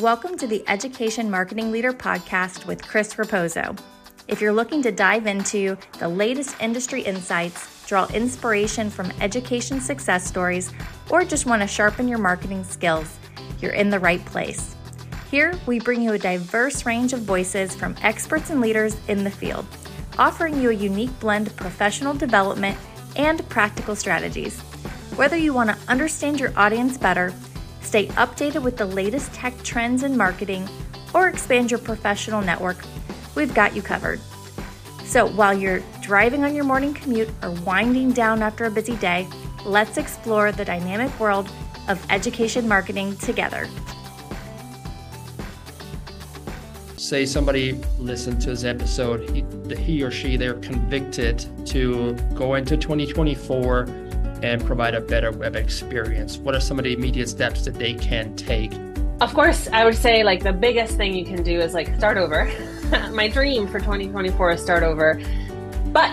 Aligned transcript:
Welcome 0.00 0.36
to 0.36 0.46
the 0.46 0.62
Education 0.68 1.30
Marketing 1.30 1.72
Leader 1.72 1.90
podcast 1.90 2.66
with 2.66 2.86
Chris 2.86 3.14
Raposo. 3.14 3.78
If 4.28 4.42
you're 4.42 4.52
looking 4.52 4.82
to 4.82 4.92
dive 4.92 5.26
into 5.26 5.78
the 5.98 6.06
latest 6.06 6.54
industry 6.60 7.00
insights, 7.00 7.86
draw 7.86 8.06
inspiration 8.08 8.90
from 8.90 9.10
education 9.22 9.80
success 9.80 10.26
stories, 10.26 10.70
or 11.08 11.24
just 11.24 11.46
want 11.46 11.62
to 11.62 11.66
sharpen 11.66 12.08
your 12.08 12.18
marketing 12.18 12.62
skills, 12.62 13.16
you're 13.62 13.72
in 13.72 13.88
the 13.88 13.98
right 13.98 14.22
place. 14.26 14.76
Here, 15.30 15.58
we 15.64 15.80
bring 15.80 16.02
you 16.02 16.12
a 16.12 16.18
diverse 16.18 16.84
range 16.84 17.14
of 17.14 17.20
voices 17.20 17.74
from 17.74 17.96
experts 18.02 18.50
and 18.50 18.60
leaders 18.60 18.98
in 19.08 19.24
the 19.24 19.30
field, 19.30 19.64
offering 20.18 20.60
you 20.60 20.68
a 20.68 20.74
unique 20.74 21.18
blend 21.20 21.46
of 21.46 21.56
professional 21.56 22.12
development 22.12 22.76
and 23.16 23.48
practical 23.48 23.96
strategies. 23.96 24.60
Whether 25.16 25.38
you 25.38 25.54
want 25.54 25.70
to 25.70 25.90
understand 25.90 26.38
your 26.38 26.52
audience 26.54 26.98
better, 26.98 27.32
stay 27.82 28.06
updated 28.08 28.62
with 28.62 28.76
the 28.76 28.86
latest 28.86 29.32
tech 29.32 29.54
trends 29.62 30.02
in 30.02 30.16
marketing, 30.16 30.68
or 31.14 31.28
expand 31.28 31.70
your 31.70 31.80
professional 31.80 32.42
network, 32.42 32.78
we've 33.34 33.54
got 33.54 33.74
you 33.74 33.82
covered. 33.82 34.20
So 35.04 35.26
while 35.26 35.54
you're 35.54 35.82
driving 36.02 36.44
on 36.44 36.54
your 36.54 36.64
morning 36.64 36.92
commute 36.92 37.30
or 37.42 37.52
winding 37.52 38.12
down 38.12 38.42
after 38.42 38.64
a 38.64 38.70
busy 38.70 38.96
day, 38.96 39.28
let's 39.64 39.98
explore 39.98 40.52
the 40.52 40.64
dynamic 40.64 41.18
world 41.20 41.48
of 41.88 42.04
education 42.10 42.66
marketing 42.66 43.16
together. 43.16 43.68
Say 46.96 47.24
somebody 47.24 47.74
listened 47.98 48.40
to 48.42 48.50
this 48.50 48.64
episode, 48.64 49.30
he, 49.30 49.44
he 49.76 50.02
or 50.02 50.10
she, 50.10 50.36
they're 50.36 50.54
convicted 50.54 51.46
to 51.66 52.14
go 52.34 52.56
into 52.56 52.76
2024 52.76 54.05
and 54.42 54.64
provide 54.64 54.94
a 54.94 55.00
better 55.00 55.30
web 55.32 55.56
experience? 55.56 56.38
What 56.38 56.54
are 56.54 56.60
some 56.60 56.78
of 56.78 56.84
the 56.84 56.92
immediate 56.92 57.28
steps 57.28 57.64
that 57.64 57.74
they 57.74 57.94
can 57.94 58.34
take? 58.36 58.72
Of 59.20 59.32
course, 59.32 59.68
I 59.72 59.84
would 59.84 59.96
say 59.96 60.22
like 60.22 60.42
the 60.42 60.52
biggest 60.52 60.96
thing 60.96 61.14
you 61.14 61.24
can 61.24 61.42
do 61.42 61.58
is 61.58 61.72
like 61.72 61.94
start 61.96 62.18
over. 62.18 62.50
My 63.12 63.28
dream 63.28 63.66
for 63.66 63.78
2024 63.78 64.50
is 64.50 64.62
start 64.62 64.82
over. 64.82 65.20
But 65.86 66.10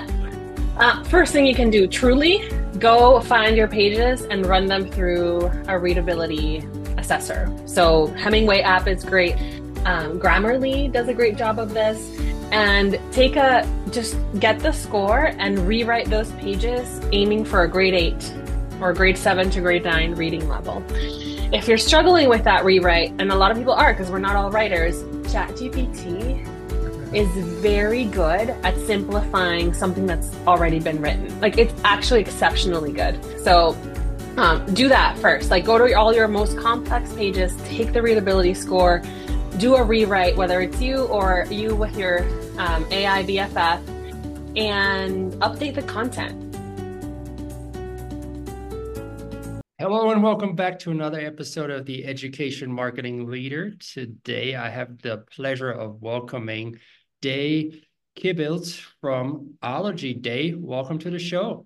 uh, 0.78 1.04
first 1.04 1.34
thing 1.34 1.46
you 1.46 1.56
can 1.56 1.70
do, 1.70 1.88
truly 1.88 2.50
go 2.80 3.20
find 3.22 3.56
your 3.56 3.68
pages 3.68 4.24
and 4.24 4.46
run 4.46 4.66
them 4.66 4.90
through 4.90 5.52
a 5.68 5.78
readability 5.78 6.66
assessor. 6.98 7.54
So 7.66 8.08
Hemingway 8.08 8.62
app 8.62 8.88
is 8.88 9.04
great. 9.04 9.36
Um, 9.86 10.20
Grammarly 10.20 10.92
does 10.92 11.10
a 11.10 11.14
great 11.14 11.38
job 11.38 11.60
of 11.60 11.74
this 11.74 11.98
and 12.54 13.00
take 13.12 13.36
a 13.36 13.68
just 13.90 14.16
get 14.40 14.60
the 14.60 14.72
score 14.72 15.34
and 15.40 15.68
rewrite 15.68 16.08
those 16.10 16.32
pages 16.34 17.02
aiming 17.12 17.44
for 17.44 17.64
a 17.64 17.68
grade 17.68 17.96
8 17.96 18.34
or 18.80 18.94
grade 18.94 19.18
7 19.18 19.50
to 19.50 19.60
grade 19.60 19.84
9 19.84 20.14
reading 20.14 20.48
level. 20.48 20.84
If 21.52 21.68
you're 21.68 21.80
struggling 21.80 22.30
with 22.30 22.44
that 22.44 22.64
rewrite, 22.64 23.10
and 23.20 23.32
a 23.32 23.36
lot 23.36 23.50
of 23.50 23.58
people 23.58 23.74
are 23.74 23.92
because 23.92 24.12
we're 24.12 24.20
not 24.20 24.36
all 24.36 24.52
writers, 24.52 25.02
ChatGPT 25.32 26.48
is 27.16 27.28
very 27.60 28.06
good 28.06 28.50
at 28.50 28.78
simplifying 28.86 29.74
something 29.74 30.06
that's 30.06 30.36
already 30.46 30.80
been 30.80 31.02
written. 31.02 31.40
Like 31.42 31.58
it's 31.58 31.74
actually 31.84 32.22
exceptionally 32.22 32.92
good. 32.92 33.20
So 33.44 33.76
um, 34.38 34.64
do 34.74 34.88
that 34.90 35.18
first. 35.18 35.50
Like 35.50 35.66
go 35.66 35.80
to 35.80 35.92
all 35.94 36.14
your 36.14 36.28
most 36.28 36.58
complex 36.58 37.12
pages, 37.14 37.56
take 37.66 37.94
the 37.94 38.02
readability 38.02 38.54
score, 38.54 39.02
do 39.58 39.76
a 39.76 39.84
rewrite, 39.84 40.36
whether 40.36 40.62
it's 40.62 40.82
you 40.82 41.06
or 41.06 41.46
you 41.50 41.76
with 41.76 41.96
your 41.98 42.24
um, 42.58 42.86
AI 42.92 43.24
BFF, 43.24 43.88
and 44.58 45.34
update 45.34 45.76
the 45.76 45.84
content. 45.84 46.40
Hello 49.80 50.12
and 50.12 50.24
welcome 50.24 50.56
back 50.56 50.80
to 50.80 50.92
another 50.92 51.20
episode 51.20 51.70
of 51.70 51.86
the 51.86 52.06
Education 52.06 52.72
Marketing 52.72 53.30
Leader. 53.30 53.74
Today 53.80 54.56
I 54.56 54.70
have 54.70 55.02
the 55.02 55.26
pleasure 55.36 55.72
of 55.72 56.02
welcoming 56.02 56.80
Day 57.22 57.84
Kibilds 58.16 58.80
from 59.02 59.56
Ologie. 59.62 60.22
Day, 60.22 60.54
welcome 60.54 61.00
to 61.00 61.10
the 61.10 61.20
show. 61.20 61.66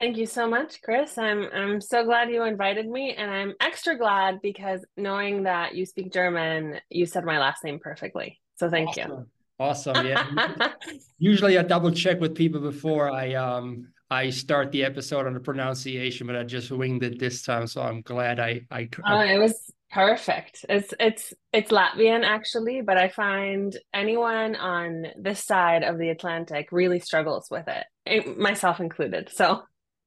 Thank 0.00 0.16
you 0.16 0.26
so 0.26 0.48
much, 0.48 0.80
Chris. 0.82 1.18
I'm 1.18 1.48
I'm 1.52 1.80
so 1.80 2.04
glad 2.04 2.30
you 2.30 2.44
invited 2.44 2.88
me, 2.88 3.14
and 3.14 3.30
I'm 3.30 3.54
extra 3.60 3.98
glad 3.98 4.40
because 4.40 4.84
knowing 4.96 5.42
that 5.42 5.74
you 5.74 5.86
speak 5.86 6.12
German, 6.12 6.80
you 6.88 7.04
said 7.04 7.24
my 7.24 7.38
last 7.38 7.64
name 7.64 7.80
perfectly. 7.80 8.40
So 8.56 8.70
thank 8.70 8.90
awesome. 8.90 9.10
you. 9.10 9.26
Awesome. 9.58 10.06
Yeah. 10.06 10.72
Usually 11.18 11.58
I 11.58 11.62
double 11.62 11.90
check 11.90 12.20
with 12.20 12.36
people 12.36 12.60
before 12.60 13.10
I 13.10 13.34
um 13.34 13.88
I 14.08 14.30
start 14.30 14.70
the 14.70 14.84
episode 14.84 15.26
on 15.26 15.34
the 15.34 15.40
pronunciation, 15.40 16.28
but 16.28 16.36
I 16.36 16.44
just 16.44 16.70
winged 16.70 17.02
it 17.02 17.18
this 17.18 17.42
time, 17.42 17.66
so 17.66 17.82
I'm 17.82 18.02
glad 18.02 18.38
I 18.38 18.62
I. 18.70 18.88
Oh, 19.04 19.20
it 19.20 19.38
was 19.38 19.72
perfect. 19.90 20.64
It's 20.68 20.94
it's 21.00 21.34
it's 21.52 21.72
Latvian 21.72 22.24
actually, 22.24 22.82
but 22.82 22.96
I 22.96 23.08
find 23.08 23.76
anyone 23.92 24.54
on 24.54 25.06
this 25.18 25.44
side 25.44 25.82
of 25.82 25.98
the 25.98 26.10
Atlantic 26.10 26.70
really 26.70 27.00
struggles 27.00 27.48
with 27.50 27.66
it, 27.66 28.38
myself 28.38 28.78
included. 28.78 29.28
So 29.32 29.62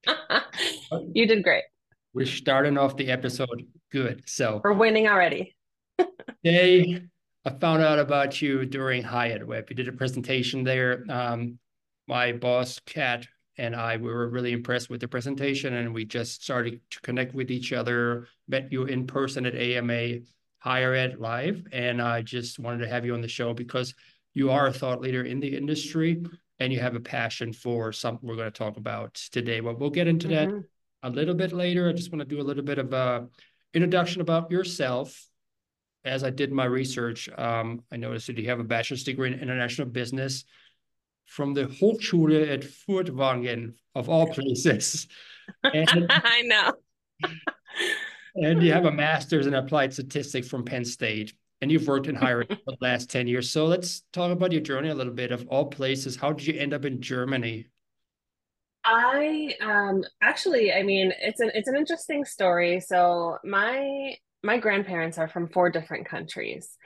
you 1.14 1.28
did 1.28 1.44
great. 1.44 1.64
We're 2.14 2.26
starting 2.26 2.78
off 2.78 2.98
the 2.98 3.10
episode 3.10 3.66
good. 3.92 4.24
So 4.26 4.62
we're 4.64 4.74
winning 4.74 5.08
already. 5.08 5.56
Day, 6.44 7.02
I 7.46 7.50
found 7.50 7.84
out 7.84 8.00
about 8.00 8.42
you 8.42 8.66
during 8.66 9.04
HighEdWeb. 9.04 9.70
You 9.70 9.76
did 9.76 9.88
a 9.88 9.94
presentation 9.94 10.64
there. 10.64 11.06
Um, 11.10 11.60
my 12.08 12.34
boss, 12.34 12.80
Kat, 12.86 13.28
and 13.58 13.76
I 13.76 13.98
we 13.98 14.12
were 14.12 14.30
really 14.30 14.52
impressed 14.52 14.90
with 14.90 15.02
the 15.02 15.08
presentation, 15.08 15.74
and 15.74 15.94
we 15.94 16.06
just 16.06 16.44
started 16.44 16.82
to 16.92 17.02
connect 17.02 17.34
with 17.34 17.52
each 17.52 17.74
other. 17.74 18.28
Met 18.48 18.72
you 18.72 18.86
in 18.86 19.08
person 19.08 19.46
at 19.46 19.56
AMA 19.56 20.20
Higher 20.60 20.94
Ed 20.94 21.20
Live, 21.20 21.66
and 21.72 22.02
I 22.02 22.22
just 22.22 22.60
wanted 22.60 22.80
to 22.80 22.90
have 22.90 23.06
you 23.06 23.14
on 23.14 23.22
the 23.22 23.28
show 23.28 23.54
because 23.54 23.94
you 24.34 24.52
are 24.52 24.68
a 24.68 24.74
thought 24.74 25.02
leader 25.02 25.24
in 25.24 25.40
the 25.40 25.56
industry 25.56 26.24
and 26.62 26.72
you 26.72 26.80
have 26.80 26.96
a 26.96 27.00
passion 27.00 27.52
for 27.52 27.92
something 27.92 28.30
we're 28.30 28.36
going 28.36 28.52
to 28.52 28.58
talk 28.58 28.78
about 28.78 29.16
today. 29.32 29.62
But 29.62 29.80
we'll 29.80 29.90
get 29.90 30.08
into 30.08 30.28
mm-hmm. 30.28 30.58
that 30.58 30.64
a 31.02 31.10
little 31.10 31.34
bit 31.34 31.54
later. 31.54 31.90
I 31.90 31.94
just 31.94 32.12
want 32.12 32.20
to 32.20 32.36
do 32.36 32.40
a 32.40 32.46
little 32.46 32.64
bit 32.64 32.78
of 32.78 32.94
a 32.94 33.28
introduction 33.74 34.22
about 34.22 34.52
yourself. 34.52 35.28
As 36.06 36.24
I 36.24 36.30
did 36.30 36.52
my 36.52 36.66
research, 36.66 37.30
um, 37.36 37.82
I 37.92 37.98
noticed 37.98 38.28
that 38.28 38.38
you 38.38 38.48
have 38.50 38.60
a 38.60 38.64
bachelor's 38.64 39.04
degree 39.04 39.34
in 39.34 39.40
international 39.40 39.88
business 39.88 40.46
from 41.26 41.56
the 41.56 41.66
Hochschule 41.66 42.48
at 42.52 42.62
Furtwangen, 42.62 43.74
of 43.96 44.08
all 44.08 44.28
places. 44.28 45.08
And, 45.64 46.06
I 46.10 46.44
know. 46.44 46.74
and 48.36 48.64
you 48.64 48.72
have 48.72 48.86
a 48.86 48.92
master's 48.92 49.48
in 49.48 49.54
applied 49.54 49.92
statistics 49.92 50.48
from 50.48 50.64
Penn 50.64 50.86
State 50.86 51.34
and 51.62 51.72
you've 51.72 51.88
worked 51.88 52.08
in 52.08 52.16
higher 52.16 52.44
for 52.44 52.58
the 52.66 52.78
last 52.82 53.10
10 53.10 53.28
years. 53.28 53.50
So 53.50 53.66
let's 53.66 54.02
talk 54.12 54.32
about 54.32 54.52
your 54.52 54.62
journey 54.62 54.90
a 54.90 54.96
little 54.96 55.14
bit 55.14 55.32
of 55.32 55.48
all 55.48 55.66
places. 55.66 56.16
How 56.16 56.34
did 56.34 56.48
you 56.48 56.60
end 56.60 56.74
up 56.74 56.86
in 56.86 57.02
Germany? 57.02 57.68
I 58.84 59.54
um 59.62 60.04
actually 60.24 60.74
I 60.74 60.82
mean 60.82 61.14
it's 61.22 61.40
an 61.40 61.52
it's 61.54 61.68
an 61.68 61.76
interesting 61.76 62.26
story. 62.26 62.80
So 62.80 63.38
my 63.44 64.16
my 64.44 64.58
grandparents 64.58 65.20
are 65.20 65.28
from 65.28 65.50
four 65.50 65.70
different 65.70 66.08
countries. 66.08 66.78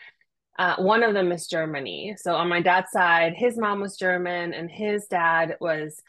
Uh, 0.60 0.76
one 0.78 1.04
of 1.04 1.14
them 1.14 1.32
is 1.32 1.48
Germany. 1.48 2.16
So 2.18 2.36
on 2.36 2.50
my 2.50 2.62
dad's 2.62 2.92
side, 2.92 3.34
his 3.36 3.58
mom 3.58 3.82
was 3.82 3.98
German 3.98 4.54
and 4.54 4.70
his 4.70 5.06
dad 5.08 5.58
was 5.60 6.02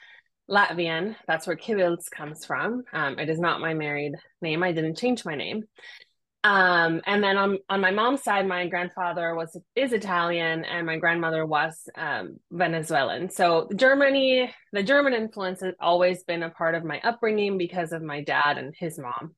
Latvian. 0.49 1.17
That's 1.27 1.47
where 1.47 1.57
Kibilds 1.57 2.09
comes 2.09 2.45
from. 2.45 2.85
Um, 2.93 3.19
it 3.19 3.29
is 3.29 3.41
not 3.41 3.61
my 3.61 3.75
married 3.75 4.15
name. 4.41 4.63
I 4.63 4.73
didn't 4.73 4.99
change 4.99 5.25
my 5.25 5.35
name. 5.35 5.65
Um, 6.45 7.01
and 7.07 7.25
then 7.25 7.37
on, 7.37 7.59
on 7.69 7.81
my 7.81 7.91
mom's 7.91 8.23
side, 8.23 8.47
my 8.47 8.69
grandfather 8.69 9.35
was 9.35 9.59
is 9.75 9.93
Italian 9.93 10.65
and 10.65 10.87
my 10.87 10.97
grandmother 10.97 11.45
was 11.45 11.89
um, 11.97 12.39
Venezuelan. 12.53 13.31
So 13.31 13.69
Germany, 13.75 14.53
the 14.73 14.83
German 14.83 15.13
influence 15.13 15.61
has 15.63 15.75
always 15.81 16.23
been 16.23 16.45
a 16.45 16.51
part 16.51 16.77
of 16.77 16.85
my 16.85 17.01
upbringing 17.01 17.59
because 17.59 17.93
of 17.93 18.03
my 18.03 18.23
dad 18.23 18.59
and 18.59 18.75
his 18.79 18.99
mom. 18.99 19.35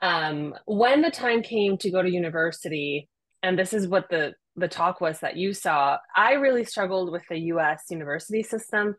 Um, 0.00 0.54
when 0.64 1.02
the 1.02 1.10
time 1.10 1.42
came 1.42 1.76
to 1.78 1.90
go 1.90 2.02
to 2.02 2.10
university, 2.10 3.08
and 3.42 3.58
this 3.58 3.72
is 3.72 3.86
what 3.86 4.08
the 4.08 4.34
the 4.56 4.68
talk 4.68 5.00
was 5.00 5.18
that 5.20 5.36
you 5.36 5.54
saw, 5.54 5.96
I 6.14 6.32
really 6.34 6.64
struggled 6.64 7.10
with 7.10 7.22
the 7.28 7.38
U.S. 7.38 7.84
university 7.88 8.42
system. 8.42 8.96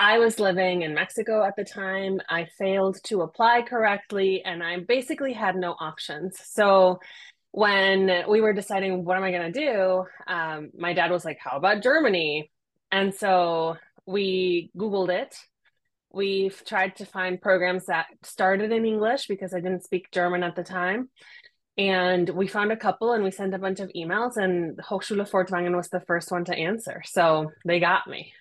I 0.00 0.18
was 0.18 0.38
living 0.38 0.82
in 0.82 0.94
Mexico 0.94 1.42
at 1.44 1.56
the 1.56 1.64
time. 1.64 2.20
I 2.28 2.46
failed 2.56 2.98
to 3.04 3.22
apply 3.22 3.62
correctly 3.62 4.42
and 4.44 4.62
I 4.62 4.80
basically 4.80 5.32
had 5.32 5.56
no 5.56 5.74
options. 5.80 6.38
So 6.44 7.00
when 7.50 8.24
we 8.28 8.40
were 8.40 8.52
deciding 8.52 9.04
what 9.04 9.16
am 9.16 9.24
I 9.24 9.32
going 9.32 9.52
to 9.52 9.60
do, 9.60 10.04
um, 10.26 10.70
my 10.76 10.92
dad 10.92 11.10
was 11.10 11.24
like, 11.24 11.38
How 11.40 11.56
about 11.56 11.82
Germany? 11.82 12.50
And 12.92 13.12
so 13.14 13.76
we 14.06 14.70
Googled 14.76 15.10
it. 15.10 15.36
We've 16.12 16.62
tried 16.64 16.96
to 16.96 17.04
find 17.04 17.40
programs 17.40 17.86
that 17.86 18.06
started 18.22 18.72
in 18.72 18.86
English 18.86 19.26
because 19.26 19.52
I 19.52 19.60
didn't 19.60 19.84
speak 19.84 20.10
German 20.12 20.42
at 20.42 20.56
the 20.56 20.64
time. 20.64 21.10
And 21.76 22.28
we 22.30 22.46
found 22.48 22.72
a 22.72 22.76
couple 22.76 23.12
and 23.12 23.22
we 23.22 23.30
sent 23.30 23.54
a 23.54 23.58
bunch 23.58 23.78
of 23.78 23.90
emails, 23.94 24.36
and 24.36 24.76
Hochschule 24.78 25.30
Furtwangen 25.30 25.76
was 25.76 25.88
the 25.88 26.00
first 26.00 26.32
one 26.32 26.44
to 26.46 26.54
answer. 26.54 27.02
So 27.04 27.52
they 27.64 27.78
got 27.78 28.08
me. 28.08 28.32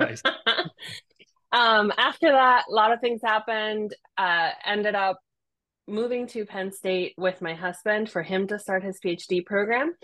Nice. 0.00 0.22
um, 1.52 1.92
after 1.96 2.30
that, 2.30 2.64
a 2.68 2.72
lot 2.72 2.92
of 2.92 3.00
things 3.00 3.20
happened. 3.22 3.94
Uh, 4.18 4.50
ended 4.64 4.94
up 4.94 5.18
moving 5.86 6.26
to 6.28 6.44
Penn 6.44 6.72
State 6.72 7.14
with 7.16 7.42
my 7.42 7.54
husband 7.54 8.10
for 8.10 8.22
him 8.22 8.46
to 8.48 8.58
start 8.58 8.82
his 8.82 8.98
PhD 9.04 9.44
program. 9.44 9.94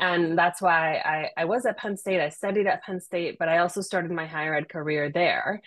And 0.00 0.38
that's 0.38 0.62
why 0.62 0.96
I, 0.96 1.30
I 1.36 1.44
was 1.44 1.66
at 1.66 1.78
Penn 1.78 1.96
State. 1.96 2.20
I 2.20 2.28
studied 2.28 2.66
at 2.66 2.82
Penn 2.84 3.00
State, 3.00 3.36
but 3.38 3.48
I 3.48 3.58
also 3.58 3.80
started 3.80 4.12
my 4.12 4.26
higher 4.26 4.54
ed 4.54 4.68
career 4.68 5.10
there. 5.10 5.60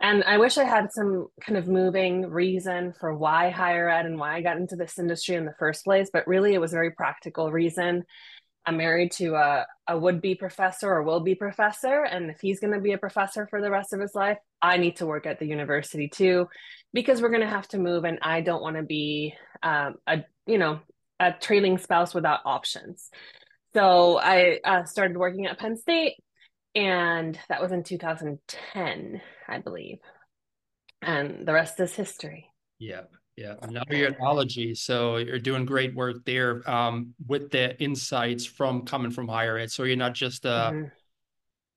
And 0.00 0.24
I 0.24 0.38
wish 0.38 0.58
I 0.58 0.64
had 0.64 0.90
some 0.90 1.28
kind 1.40 1.56
of 1.56 1.68
moving 1.68 2.28
reason 2.28 2.94
for 2.98 3.14
why 3.14 3.50
higher 3.50 3.88
ed 3.88 4.06
and 4.06 4.18
why 4.18 4.34
I 4.34 4.40
got 4.40 4.56
into 4.56 4.74
this 4.74 4.98
industry 4.98 5.36
in 5.36 5.44
the 5.44 5.54
first 5.58 5.84
place. 5.84 6.10
But 6.12 6.26
really, 6.26 6.54
it 6.54 6.60
was 6.60 6.72
a 6.72 6.76
very 6.76 6.90
practical 6.90 7.52
reason. 7.52 8.04
I'm 8.66 8.76
married 8.76 9.12
to 9.12 9.34
a, 9.34 9.66
a 9.88 9.98
would 9.98 10.20
be 10.20 10.34
professor 10.34 10.88
or 10.88 11.02
will 11.02 11.20
be 11.20 11.34
professor. 11.34 12.04
And 12.04 12.30
if 12.30 12.40
he's 12.40 12.60
going 12.60 12.72
to 12.72 12.80
be 12.80 12.92
a 12.92 12.98
professor 12.98 13.46
for 13.46 13.60
the 13.60 13.70
rest 13.70 13.92
of 13.92 14.00
his 14.00 14.14
life, 14.14 14.38
I 14.62 14.78
need 14.78 14.96
to 14.96 15.06
work 15.06 15.26
at 15.26 15.38
the 15.38 15.46
university 15.46 16.08
too, 16.08 16.48
because 16.92 17.20
we're 17.20 17.28
going 17.28 17.42
to 17.42 17.46
have 17.46 17.68
to 17.68 17.78
move. 17.78 18.04
And 18.04 18.18
I 18.22 18.40
don't 18.40 18.62
want 18.62 18.76
to 18.76 18.82
be 18.82 19.34
um, 19.62 19.96
a, 20.06 20.24
you 20.46 20.58
know, 20.58 20.80
a 21.20 21.32
trailing 21.32 21.78
spouse 21.78 22.14
without 22.14 22.40
options. 22.44 23.10
So 23.74 24.18
I 24.18 24.60
uh, 24.64 24.84
started 24.84 25.16
working 25.16 25.46
at 25.46 25.58
Penn 25.58 25.76
State, 25.76 26.14
and 26.74 27.38
that 27.48 27.60
was 27.60 27.72
in 27.72 27.82
2010, 27.82 29.20
I 29.48 29.58
believe. 29.58 29.98
And 31.02 31.46
the 31.46 31.52
rest 31.52 31.80
is 31.80 31.94
history. 31.94 32.48
Yeah. 32.78 33.02
Yeah, 33.36 33.54
now 33.68 33.82
you're 33.90 34.08
at 34.08 34.18
Ologie, 34.20 34.76
so 34.76 35.16
you're 35.16 35.40
doing 35.40 35.64
great 35.64 35.92
work 35.94 36.24
there 36.24 36.68
um, 36.70 37.14
with 37.26 37.50
the 37.50 37.80
insights 37.82 38.46
from 38.46 38.82
coming 38.82 39.10
from 39.10 39.26
higher 39.26 39.58
ed. 39.58 39.72
So 39.72 39.82
you're 39.82 39.96
not 39.96 40.14
just 40.14 40.44
a, 40.44 40.48
mm-hmm. 40.48 40.86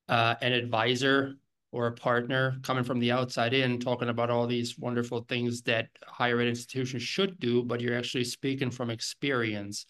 uh, 0.07 0.35
an 0.41 0.53
advisor 0.53 1.33
or 1.71 1.87
a 1.87 1.91
partner 1.91 2.57
coming 2.61 2.83
from 2.83 2.99
the 2.99 3.11
outside 3.11 3.53
in, 3.53 3.79
talking 3.79 4.09
about 4.09 4.29
all 4.29 4.45
these 4.45 4.77
wonderful 4.77 5.25
things 5.27 5.63
that 5.63 5.89
higher 6.05 6.39
ed 6.39 6.47
institutions 6.47 7.01
should 7.01 7.39
do, 7.39 7.63
but 7.63 7.81
you're 7.81 7.97
actually 7.97 8.23
speaking 8.23 8.69
from 8.69 8.91
experience. 8.91 9.87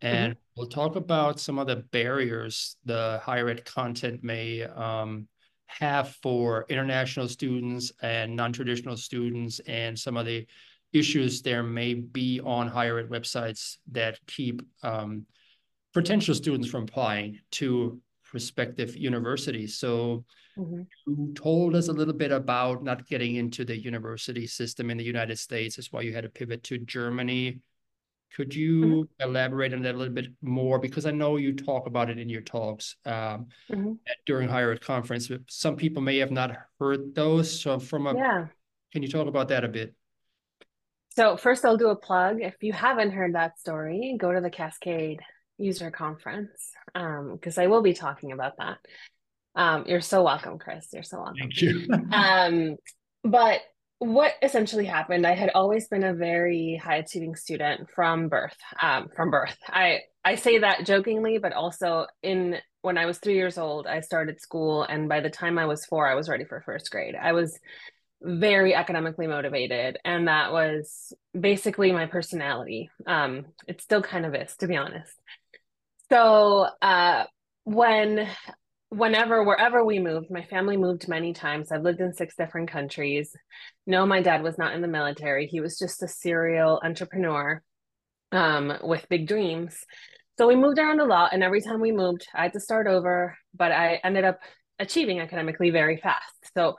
And 0.00 0.32
mm-hmm. 0.32 0.40
we'll 0.56 0.68
talk 0.68 0.96
about 0.96 1.40
some 1.40 1.58
of 1.58 1.66
the 1.66 1.76
barriers 1.76 2.76
the 2.86 3.20
higher 3.22 3.48
ed 3.48 3.66
content 3.66 4.24
may 4.24 4.62
um, 4.62 5.28
have 5.66 6.16
for 6.22 6.64
international 6.68 7.28
students 7.28 7.92
and 8.00 8.34
non-traditional 8.34 8.96
students 8.96 9.58
and 9.60 9.98
some 9.98 10.16
of 10.16 10.24
the 10.24 10.46
issues 10.98 11.42
there 11.42 11.62
may 11.62 11.94
be 11.94 12.40
on 12.40 12.68
higher 12.68 12.98
ed 12.98 13.08
websites 13.08 13.76
that 13.92 14.18
keep 14.26 14.62
um, 14.82 15.26
potential 15.92 16.34
students 16.34 16.68
from 16.68 16.84
applying 16.84 17.38
to 17.50 18.00
prospective 18.24 18.96
universities. 18.96 19.78
So 19.78 20.24
mm-hmm. 20.58 20.82
you 21.06 21.32
told 21.34 21.74
us 21.74 21.88
a 21.88 21.92
little 21.92 22.14
bit 22.14 22.32
about 22.32 22.82
not 22.82 23.06
getting 23.06 23.36
into 23.36 23.64
the 23.64 23.78
university 23.78 24.46
system 24.46 24.90
in 24.90 24.98
the 24.98 25.04
United 25.04 25.38
States. 25.38 25.76
That's 25.76 25.92
why 25.92 26.02
you 26.02 26.12
had 26.12 26.24
to 26.24 26.28
pivot 26.28 26.62
to 26.64 26.78
Germany. 26.78 27.60
Could 28.34 28.54
you 28.54 28.80
mm-hmm. 28.84 29.30
elaborate 29.30 29.72
on 29.72 29.82
that 29.82 29.94
a 29.94 29.98
little 29.98 30.12
bit 30.12 30.26
more? 30.42 30.78
Because 30.78 31.06
I 31.06 31.12
know 31.12 31.36
you 31.36 31.54
talk 31.54 31.86
about 31.86 32.10
it 32.10 32.18
in 32.18 32.28
your 32.28 32.42
talks 32.42 32.96
um, 33.06 33.46
mm-hmm. 33.70 33.92
during 34.26 34.48
higher 34.48 34.72
ed 34.72 34.80
conference. 34.80 35.28
But 35.28 35.42
some 35.48 35.76
people 35.76 36.02
may 36.02 36.18
have 36.18 36.32
not 36.32 36.56
heard 36.78 37.14
those. 37.14 37.60
So 37.60 37.78
from 37.78 38.06
a, 38.06 38.14
yeah. 38.14 38.46
can 38.92 39.02
you 39.02 39.08
talk 39.08 39.28
about 39.28 39.48
that 39.48 39.64
a 39.64 39.68
bit? 39.68 39.94
So 41.16 41.38
first 41.38 41.64
I'll 41.64 41.78
do 41.78 41.88
a 41.88 41.96
plug. 41.96 42.42
If 42.42 42.56
you 42.62 42.74
haven't 42.74 43.12
heard 43.12 43.34
that 43.34 43.58
story, 43.58 44.16
go 44.20 44.32
to 44.32 44.40
the 44.40 44.50
Cascade 44.50 45.20
user 45.56 45.90
conference 45.90 46.72
because 46.92 47.58
um, 47.58 47.64
I 47.64 47.68
will 47.68 47.82
be 47.82 47.94
talking 47.94 48.32
about 48.32 48.58
that. 48.58 48.78
Um, 49.54 49.84
you're 49.86 50.02
so 50.02 50.22
welcome, 50.22 50.58
Chris. 50.58 50.88
You're 50.92 51.02
so 51.02 51.16
welcome. 51.18 51.36
Thank 51.38 51.62
you. 51.62 51.88
um, 52.12 52.76
but 53.24 53.60
what 53.98 54.34
essentially 54.42 54.84
happened, 54.84 55.26
I 55.26 55.34
had 55.34 55.50
always 55.54 55.88
been 55.88 56.04
a 56.04 56.12
very 56.12 56.78
high 56.82 56.96
achieving 56.96 57.34
student 57.34 57.88
from 57.94 58.28
birth. 58.28 58.56
Um, 58.82 59.08
from 59.16 59.30
birth, 59.30 59.56
I 59.68 60.00
I 60.22 60.34
say 60.34 60.58
that 60.58 60.84
jokingly, 60.84 61.38
but 61.38 61.54
also 61.54 62.06
in 62.22 62.56
when 62.82 62.98
I 62.98 63.06
was 63.06 63.18
three 63.18 63.36
years 63.36 63.56
old, 63.56 63.86
I 63.86 64.00
started 64.00 64.38
school, 64.42 64.82
and 64.82 65.08
by 65.08 65.20
the 65.20 65.30
time 65.30 65.58
I 65.58 65.64
was 65.64 65.86
four, 65.86 66.06
I 66.06 66.14
was 66.14 66.28
ready 66.28 66.44
for 66.44 66.60
first 66.60 66.90
grade. 66.90 67.14
I 67.14 67.32
was 67.32 67.58
very 68.22 68.74
academically 68.74 69.26
motivated 69.26 69.98
and 70.04 70.28
that 70.28 70.52
was 70.52 71.12
basically 71.38 71.92
my 71.92 72.06
personality. 72.06 72.90
Um 73.06 73.46
it 73.68 73.80
still 73.80 74.02
kind 74.02 74.24
of 74.24 74.34
is 74.34 74.56
to 74.56 74.66
be 74.66 74.76
honest. 74.76 75.12
So 76.10 76.66
uh 76.80 77.24
when 77.64 78.28
whenever 78.88 79.44
wherever 79.44 79.84
we 79.84 79.98
moved 79.98 80.30
my 80.30 80.44
family 80.44 80.76
moved 80.76 81.08
many 81.08 81.32
times. 81.32 81.70
I've 81.70 81.82
lived 81.82 82.00
in 82.00 82.14
six 82.14 82.36
different 82.36 82.70
countries. 82.70 83.34
No 83.86 84.06
my 84.06 84.22
dad 84.22 84.42
was 84.42 84.56
not 84.56 84.74
in 84.74 84.80
the 84.80 84.88
military. 84.88 85.46
He 85.46 85.60
was 85.60 85.78
just 85.78 86.02
a 86.02 86.08
serial 86.08 86.80
entrepreneur 86.82 87.62
um 88.32 88.72
with 88.82 89.08
big 89.08 89.28
dreams. 89.28 89.76
So 90.38 90.46
we 90.46 90.56
moved 90.56 90.78
around 90.78 91.00
a 91.00 91.04
lot 91.04 91.32
and 91.32 91.42
every 91.42 91.60
time 91.60 91.80
we 91.80 91.92
moved 91.92 92.26
i 92.34 92.42
had 92.42 92.52
to 92.54 92.60
start 92.60 92.86
over 92.86 93.36
but 93.54 93.72
i 93.72 94.00
ended 94.04 94.24
up 94.24 94.38
achieving 94.78 95.20
academically 95.20 95.70
very 95.70 95.96
fast. 95.96 96.34
So 96.54 96.76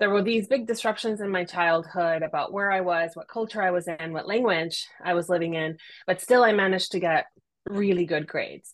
there 0.00 0.10
were 0.10 0.22
these 0.22 0.48
big 0.48 0.66
disruptions 0.66 1.20
in 1.20 1.30
my 1.30 1.44
childhood 1.44 2.22
about 2.22 2.52
where 2.52 2.72
I 2.72 2.80
was, 2.80 3.10
what 3.14 3.28
culture 3.28 3.62
I 3.62 3.70
was 3.70 3.86
in, 3.86 4.12
what 4.12 4.26
language 4.26 4.88
I 5.04 5.14
was 5.14 5.28
living 5.28 5.54
in, 5.54 5.76
but 6.06 6.20
still 6.20 6.42
I 6.42 6.52
managed 6.52 6.92
to 6.92 7.00
get 7.00 7.26
really 7.68 8.06
good 8.06 8.26
grades. 8.26 8.72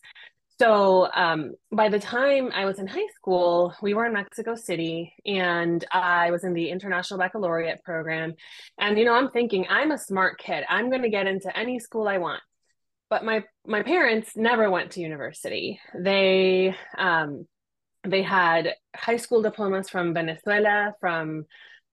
So 0.59 1.07
um, 1.13 1.51
by 1.71 1.89
the 1.89 1.99
time 1.99 2.51
I 2.51 2.65
was 2.65 2.79
in 2.79 2.87
high 2.87 3.05
school, 3.15 3.75
we 3.81 3.93
were 3.93 4.05
in 4.05 4.13
Mexico 4.13 4.55
City 4.55 5.13
and 5.25 5.85
I 5.91 6.31
was 6.31 6.43
in 6.43 6.53
the 6.53 6.69
International 6.69 7.19
Baccalaureate 7.19 7.83
program. 7.83 8.33
And, 8.79 8.97
you 8.97 9.05
know, 9.05 9.13
I'm 9.13 9.29
thinking, 9.29 9.67
I'm 9.69 9.91
a 9.91 9.99
smart 9.99 10.39
kid. 10.39 10.63
I'm 10.67 10.89
going 10.89 11.03
to 11.03 11.09
get 11.09 11.27
into 11.27 11.55
any 11.55 11.77
school 11.77 12.07
I 12.07 12.17
want. 12.17 12.41
But 13.09 13.23
my, 13.23 13.43
my 13.67 13.83
parents 13.83 14.31
never 14.35 14.71
went 14.71 14.93
to 14.93 15.01
university. 15.01 15.79
They, 15.93 16.75
um, 16.97 17.45
they 18.05 18.21
had 18.21 18.75
high 18.95 19.17
school 19.17 19.41
diplomas 19.41 19.89
from 19.89 20.13
Venezuela, 20.13 20.93
from 20.99 21.45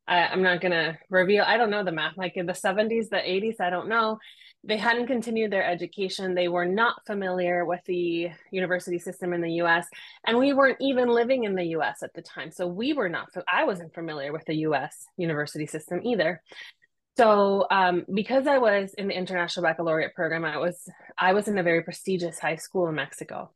uh, 0.06 0.29
I'm 0.31 0.43
not 0.43 0.61
gonna 0.61 0.99
reveal. 1.09 1.45
I 1.47 1.56
don't 1.56 1.71
know 1.71 1.83
the 1.83 1.93
math, 1.93 2.17
like 2.19 2.37
in 2.37 2.47
the 2.47 2.53
70s, 2.53 3.09
the 3.09 3.17
80s. 3.17 3.61
I 3.61 3.71
don't 3.71 3.89
know. 3.89 4.19
They 4.62 4.77
hadn't 4.77 5.06
continued 5.06 5.51
their 5.51 5.65
education. 5.65 6.35
They 6.35 6.49
were 6.49 6.67
not 6.67 7.06
familiar 7.06 7.65
with 7.65 7.81
the 7.87 8.31
university 8.51 8.99
system 8.99 9.33
in 9.33 9.41
the 9.41 9.53
U.S., 9.53 9.87
and 10.27 10.39
we 10.39 10.53
weren't 10.53 10.79
even 10.81 11.09
living 11.09 11.45
in 11.45 11.55
the 11.55 11.65
U.S. 11.69 12.03
at 12.03 12.12
the 12.15 12.23
time. 12.23 12.51
So 12.51 12.67
we 12.67 12.93
were 12.93 13.09
not. 13.09 13.29
I 13.51 13.65
wasn't 13.65 13.95
familiar 13.95 14.33
with 14.33 14.45
the 14.47 14.56
U.S. 14.56 15.06
university 15.17 15.67
system 15.67 16.01
either. 16.05 16.43
So 17.17 17.67
um, 17.71 18.05
because 18.12 18.47
I 18.47 18.59
was 18.59 18.93
in 18.95 19.09
the 19.09 19.17
international 19.17 19.65
baccalaureate 19.65 20.15
program, 20.15 20.45
I 20.45 20.59
was 20.59 20.87
I 21.17 21.33
was 21.33 21.49
in 21.49 21.56
a 21.56 21.62
very 21.62 21.83
prestigious 21.83 22.39
high 22.39 22.56
school 22.56 22.89
in 22.89 22.95
Mexico 22.95 23.53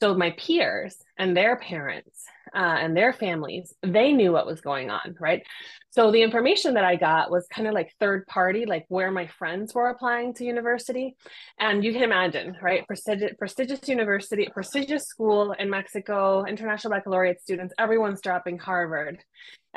so 0.00 0.14
my 0.14 0.30
peers 0.32 0.96
and 1.18 1.36
their 1.36 1.56
parents 1.56 2.24
uh, 2.54 2.76
and 2.80 2.96
their 2.96 3.12
families 3.12 3.74
they 3.82 4.12
knew 4.12 4.32
what 4.32 4.46
was 4.46 4.60
going 4.60 4.90
on 4.90 5.14
right? 5.20 5.42
So 5.90 6.12
the 6.12 6.22
information 6.22 6.74
that 6.74 6.84
i 6.84 6.96
got 6.96 7.30
was 7.30 7.46
kind 7.48 7.66
of 7.66 7.74
like 7.74 7.92
third 7.98 8.26
party 8.26 8.66
like 8.66 8.86
where 8.88 9.10
my 9.10 9.26
friends 9.26 9.74
were 9.74 9.88
applying 9.88 10.34
to 10.34 10.44
university. 10.44 11.16
And 11.58 11.84
you 11.84 11.92
can 11.92 12.02
imagine 12.02 12.56
right? 12.62 12.86
Prestigious, 12.86 13.32
prestigious 13.38 13.88
university 13.88 14.48
prestigious 14.52 15.06
school 15.06 15.52
in 15.52 15.68
mexico 15.68 16.44
international 16.44 16.92
baccalaureate 16.92 17.40
students 17.40 17.74
everyone's 17.78 18.20
dropping 18.20 18.58
harvard 18.58 19.18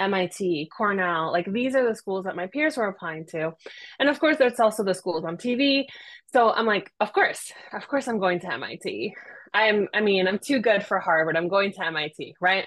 MIT, 0.01 0.69
Cornell, 0.75 1.31
like 1.31 1.51
these 1.51 1.75
are 1.75 1.87
the 1.87 1.95
schools 1.95 2.25
that 2.25 2.35
my 2.35 2.47
peers 2.47 2.77
were 2.77 2.87
applying 2.87 3.25
to. 3.27 3.53
And 3.99 4.09
of 4.09 4.19
course, 4.19 4.37
there's 4.37 4.59
also 4.59 4.83
the 4.83 4.93
schools 4.93 5.23
on 5.23 5.37
TV. 5.37 5.85
So 6.33 6.51
I'm 6.51 6.65
like, 6.65 6.91
of 6.99 7.13
course, 7.13 7.51
of 7.73 7.87
course, 7.87 8.07
I'm 8.07 8.19
going 8.19 8.39
to 8.41 8.53
MIT. 8.53 9.13
I'm, 9.53 9.87
I 9.93 10.01
mean, 10.01 10.27
I'm 10.27 10.39
too 10.39 10.59
good 10.59 10.85
for 10.85 10.99
Harvard. 10.99 11.37
I'm 11.37 11.49
going 11.49 11.71
to 11.73 11.85
MIT, 11.85 12.35
right? 12.41 12.65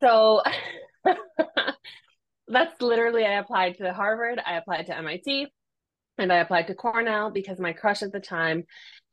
So 0.00 0.42
that's 2.48 2.80
literally, 2.80 3.24
I 3.24 3.38
applied 3.38 3.78
to 3.78 3.92
Harvard, 3.92 4.40
I 4.44 4.56
applied 4.56 4.86
to 4.86 4.96
MIT, 4.96 5.46
and 6.18 6.32
I 6.32 6.38
applied 6.38 6.66
to 6.68 6.74
Cornell 6.74 7.30
because 7.30 7.60
my 7.60 7.72
crush 7.72 8.02
at 8.02 8.12
the 8.12 8.20
time, 8.20 8.64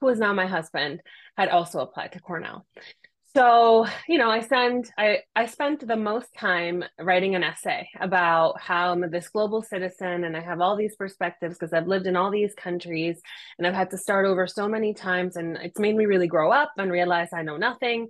who 0.01 0.09
is 0.09 0.19
now 0.19 0.33
my 0.33 0.47
husband, 0.47 1.01
had 1.37 1.49
also 1.49 1.79
applied 1.79 2.13
to 2.13 2.19
Cornell 2.19 2.65
so 3.35 3.85
you 4.07 4.17
know 4.17 4.29
i 4.29 4.39
spend 4.39 4.89
i 4.97 5.17
i 5.35 5.45
spent 5.45 5.85
the 5.85 5.95
most 5.95 6.33
time 6.37 6.83
writing 6.99 7.35
an 7.35 7.43
essay 7.43 7.87
about 7.99 8.59
how 8.59 8.91
i'm 8.91 9.09
this 9.11 9.27
global 9.29 9.61
citizen 9.61 10.23
and 10.23 10.37
i 10.37 10.39
have 10.41 10.61
all 10.61 10.75
these 10.75 10.95
perspectives 10.95 11.57
because 11.57 11.73
i've 11.73 11.87
lived 11.87 12.07
in 12.07 12.15
all 12.15 12.31
these 12.31 12.53
countries 12.55 13.21
and 13.57 13.67
i've 13.67 13.73
had 13.73 13.89
to 13.89 13.97
start 13.97 14.25
over 14.25 14.47
so 14.47 14.67
many 14.67 14.93
times 14.93 15.35
and 15.35 15.57
it's 15.57 15.79
made 15.79 15.95
me 15.95 16.05
really 16.05 16.27
grow 16.27 16.51
up 16.51 16.71
and 16.77 16.91
realize 16.91 17.29
i 17.33 17.41
know 17.41 17.57
nothing 17.57 18.07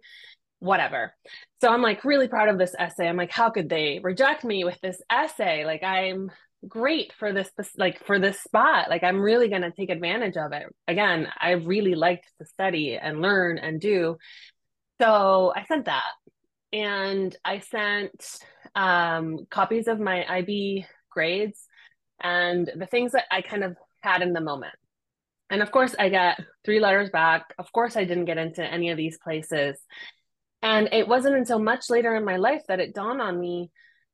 whatever. 0.59 1.13
So 1.61 1.69
i'm 1.69 1.81
like 1.81 2.03
really 2.03 2.27
proud 2.27 2.49
of 2.49 2.57
this 2.57 2.75
essay. 2.77 3.07
I'm 3.07 3.17
like 3.17 3.31
how 3.31 3.49
could 3.49 3.69
they 3.69 3.99
reject 4.01 4.43
me 4.43 4.63
with 4.63 4.79
this 4.81 5.01
essay? 5.11 5.65
Like 5.65 5.83
i'm 5.83 6.31
great 6.67 7.13
for 7.19 7.31
this 7.31 7.51
like 7.77 8.03
for 8.05 8.19
this 8.19 8.41
spot. 8.41 8.89
Like 8.89 9.03
i'm 9.03 9.21
really 9.21 9.49
going 9.49 9.61
to 9.61 9.71
take 9.71 9.89
advantage 9.89 10.37
of 10.37 10.51
it. 10.53 10.63
Again 10.87 11.27
i 11.39 11.51
really 11.51 11.95
liked 11.95 12.25
to 12.39 12.45
study 12.45 12.97
and 12.97 13.21
learn 13.21 13.57
and 13.57 13.79
do 13.79 14.17
so 14.99 15.53
I 15.55 15.65
sent 15.65 15.85
that 15.85 16.11
and 16.71 17.35
I 17.43 17.59
sent 17.59 18.39
um, 18.75 19.45
copies 19.49 19.87
of 19.87 19.99
my 19.99 20.25
IB 20.27 20.85
grades 21.09 21.65
and 22.21 22.69
the 22.75 22.85
things 22.85 23.13
that 23.13 23.25
I 23.31 23.41
kind 23.41 23.63
of 23.63 23.77
had 24.01 24.21
in 24.21 24.33
the 24.33 24.41
moment. 24.41 24.75
And 25.49 25.61
of 25.61 25.71
course, 25.71 25.95
I 25.97 26.09
got 26.09 26.39
three 26.63 26.79
letters 26.79 27.09
back. 27.09 27.53
Of 27.57 27.71
course, 27.71 27.95
I 27.95 28.03
didn't 28.03 28.25
get 28.25 28.37
into 28.37 28.63
any 28.63 28.89
of 28.89 28.97
these 28.97 29.17
places. 29.17 29.79
And 30.61 30.89
it 30.91 31.07
wasn't 31.07 31.35
until 31.35 31.59
much 31.59 31.89
later 31.89 32.15
in 32.15 32.25
my 32.25 32.37
life 32.37 32.63
that 32.67 32.79
it 32.79 32.95
dawned 32.95 33.21
on 33.21 33.39
me 33.39 33.71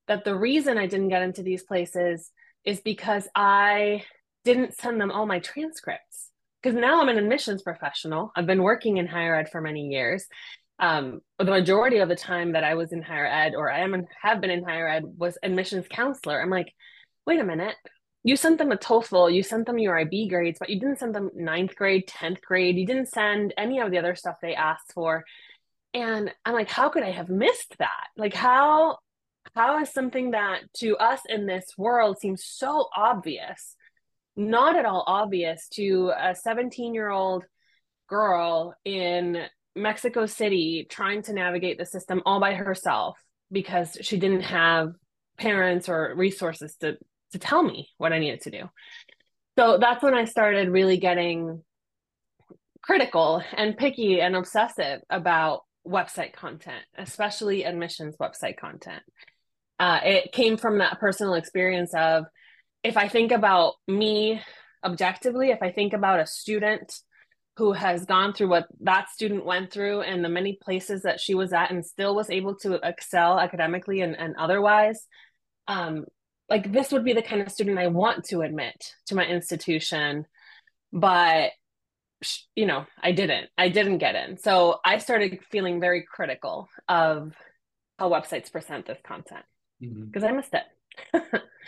that 0.08 0.26
the 0.26 0.36
reason 0.36 0.78
I 0.78 0.88
didn't 0.88 1.10
get 1.10 1.22
into 1.22 1.44
these 1.44 1.64
places 1.64 2.30
is 2.66 2.82
because 2.82 3.28
I 3.34 4.04
didn't 4.44 4.76
send 4.76 5.00
them 5.00 5.12
all 5.12 5.26
my 5.26 5.40
transcripts. 5.40 6.30
Because 6.62 6.78
now 6.78 7.02
I'm 7.02 7.10
an 7.10 7.18
admissions 7.18 7.64
professional. 7.64 8.32
I've 8.36 8.46
been 8.46 8.62
working 8.62 8.98
in 8.98 9.08
higher 9.08 9.36
ed 9.36 9.50
for 9.50 9.62
many 9.62 9.88
years. 9.88 10.26
Um, 10.82 11.22
the 11.38 11.46
majority 11.46 12.00
of 12.00 12.10
the 12.10 12.16
time 12.16 12.54
that 12.54 12.64
I 12.64 12.74
was 12.74 12.92
in 12.92 13.04
higher 13.04 13.28
ed 13.28 13.54
or 13.56 13.72
I 13.72 13.82
am 13.82 14.06
have 14.22 14.42
been 14.42 14.50
in 14.50 14.64
higher 14.64 14.88
ed 14.88 15.04
was 15.06 15.38
admissions 15.44 15.86
counselor. 15.88 16.42
I'm 16.42 16.50
like, 16.50 16.74
wait 17.28 17.40
a 17.40 17.44
minute, 17.44 17.76
you 18.24 18.36
sent 18.36 18.58
them 18.58 18.72
a 18.72 18.78
TOEFL, 18.78 19.34
you 19.34 19.44
sent 19.44 19.66
them 19.66 19.80
your 19.80 19.98
IB 20.00 20.30
grades, 20.30 20.60
but 20.60 20.70
you 20.70 20.80
didn't 20.80 21.00
send 21.00 21.16
them 21.16 21.32
ninth 21.36 21.76
grade, 21.76 22.08
10th 22.08 22.42
grade. 22.42 22.78
You 22.78 22.86
didn't 22.86 23.10
send 23.10 23.54
any 23.58 23.80
of 23.80 23.92
the 23.92 23.98
other 23.98 24.16
stuff 24.16 24.38
they 24.42 24.56
asked 24.56 24.94
for. 24.94 25.24
And 25.94 26.32
I'm 26.46 26.54
like, 26.54 26.70
how 26.70 26.90
could 26.90 27.04
I 27.04 27.12
have 27.12 27.30
missed 27.30 27.76
that? 27.80 28.08
Like, 28.18 28.34
how, 28.34 28.98
how 29.56 29.82
is 29.82 29.92
something 29.92 30.32
that 30.32 30.62
to 30.78 30.98
us 30.98 31.22
in 31.28 31.48
this 31.48 31.66
world 31.78 32.20
seems 32.20 32.44
so 32.46 32.88
obvious, 32.96 33.76
not 34.36 34.76
at 34.76 34.86
all 34.86 35.04
obvious 35.06 35.68
to 35.70 36.12
a 36.18 36.36
17 36.36 36.94
year 36.94 37.10
old 37.10 37.44
girl 38.08 38.76
in 38.86 39.46
Mexico 39.76 40.26
City 40.26 40.86
trying 40.90 41.22
to 41.24 41.34
navigate 41.34 41.78
the 41.78 41.86
system 41.86 42.22
all 42.26 42.40
by 42.40 42.54
herself 42.54 43.18
because 43.52 43.98
she 44.02 44.18
didn't 44.18 44.42
have 44.42 44.94
parents 45.38 45.90
or 45.90 46.14
resources 46.16 46.76
to 46.78 46.98
to 47.32 47.40
tell 47.40 47.64
me 47.64 47.90
what 47.98 48.12
I 48.12 48.20
needed 48.20 48.42
to 48.42 48.52
do. 48.52 48.70
So 49.58 49.78
that's 49.78 50.04
when 50.04 50.14
I 50.14 50.26
started 50.26 50.70
really 50.70 50.98
getting 50.98 51.64
critical 52.82 53.42
and 53.56 53.78
picky 53.78 54.20
and 54.22 54.36
obsessive 54.36 55.02
about 55.10 55.62
website 55.88 56.34
content, 56.34 56.84
especially 56.98 57.64
admissions 57.64 58.16
website 58.18 58.58
content. 58.58 59.02
Uh, 59.80 60.00
it 60.04 60.32
came 60.32 60.58
from 60.58 60.80
that 60.80 61.00
personal 61.00 61.34
experience 61.36 61.94
of 61.96 62.26
if 62.84 62.98
I 62.98 63.08
think 63.08 63.32
about 63.32 63.76
me 63.88 64.42
objectively, 64.84 65.52
if 65.52 65.62
I 65.62 65.72
think 65.72 65.94
about 65.94 66.20
a 66.20 66.26
student 66.26 66.94
who 67.62 67.74
has 67.74 68.06
gone 68.06 68.34
through 68.34 68.48
what 68.48 68.66
that 68.80 69.08
student 69.12 69.46
went 69.46 69.72
through 69.72 70.02
and 70.02 70.26
the 70.26 70.30
many 70.30 70.58
places 70.64 71.04
that 71.04 71.20
she 71.20 71.36
was 71.36 71.54
at 71.54 71.70
and 71.70 71.86
still 71.86 72.16
was 72.16 72.32
able 72.32 72.56
to 72.56 72.80
excel 72.82 73.40
academically 73.40 74.02
and, 74.02 74.18
and 74.18 74.36
otherwise, 74.36 75.06
um, 75.68 76.06
like 76.50 76.72
this 76.72 76.92
would 76.92 77.06
be 77.06 77.14
the 77.14 77.22
kind 77.22 77.40
of 77.40 77.52
student 77.52 77.78
I 77.78 77.86
want 77.86 78.26
to 78.30 78.42
admit 78.42 78.96
to 79.06 79.16
my 79.16 79.28
institution, 79.28 80.26
but 80.92 81.52
you 82.56 82.66
know, 82.66 82.88
I 83.00 83.12
didn't. 83.12 83.52
I 83.60 83.70
didn't 83.70 84.00
get 84.00 84.16
in. 84.16 84.38
So 84.38 84.80
I 84.84 84.98
started 84.98 85.38
feeling 85.52 85.80
very 85.80 86.04
critical 86.04 86.68
of 86.90 87.36
how 88.00 88.10
websites 88.10 88.52
present 88.52 88.88
this 88.88 88.98
content 89.06 89.46
because 89.80 90.24
mm-hmm. 90.24 90.34
I 90.34 90.36
missed 90.36 90.56
it. 90.56 90.64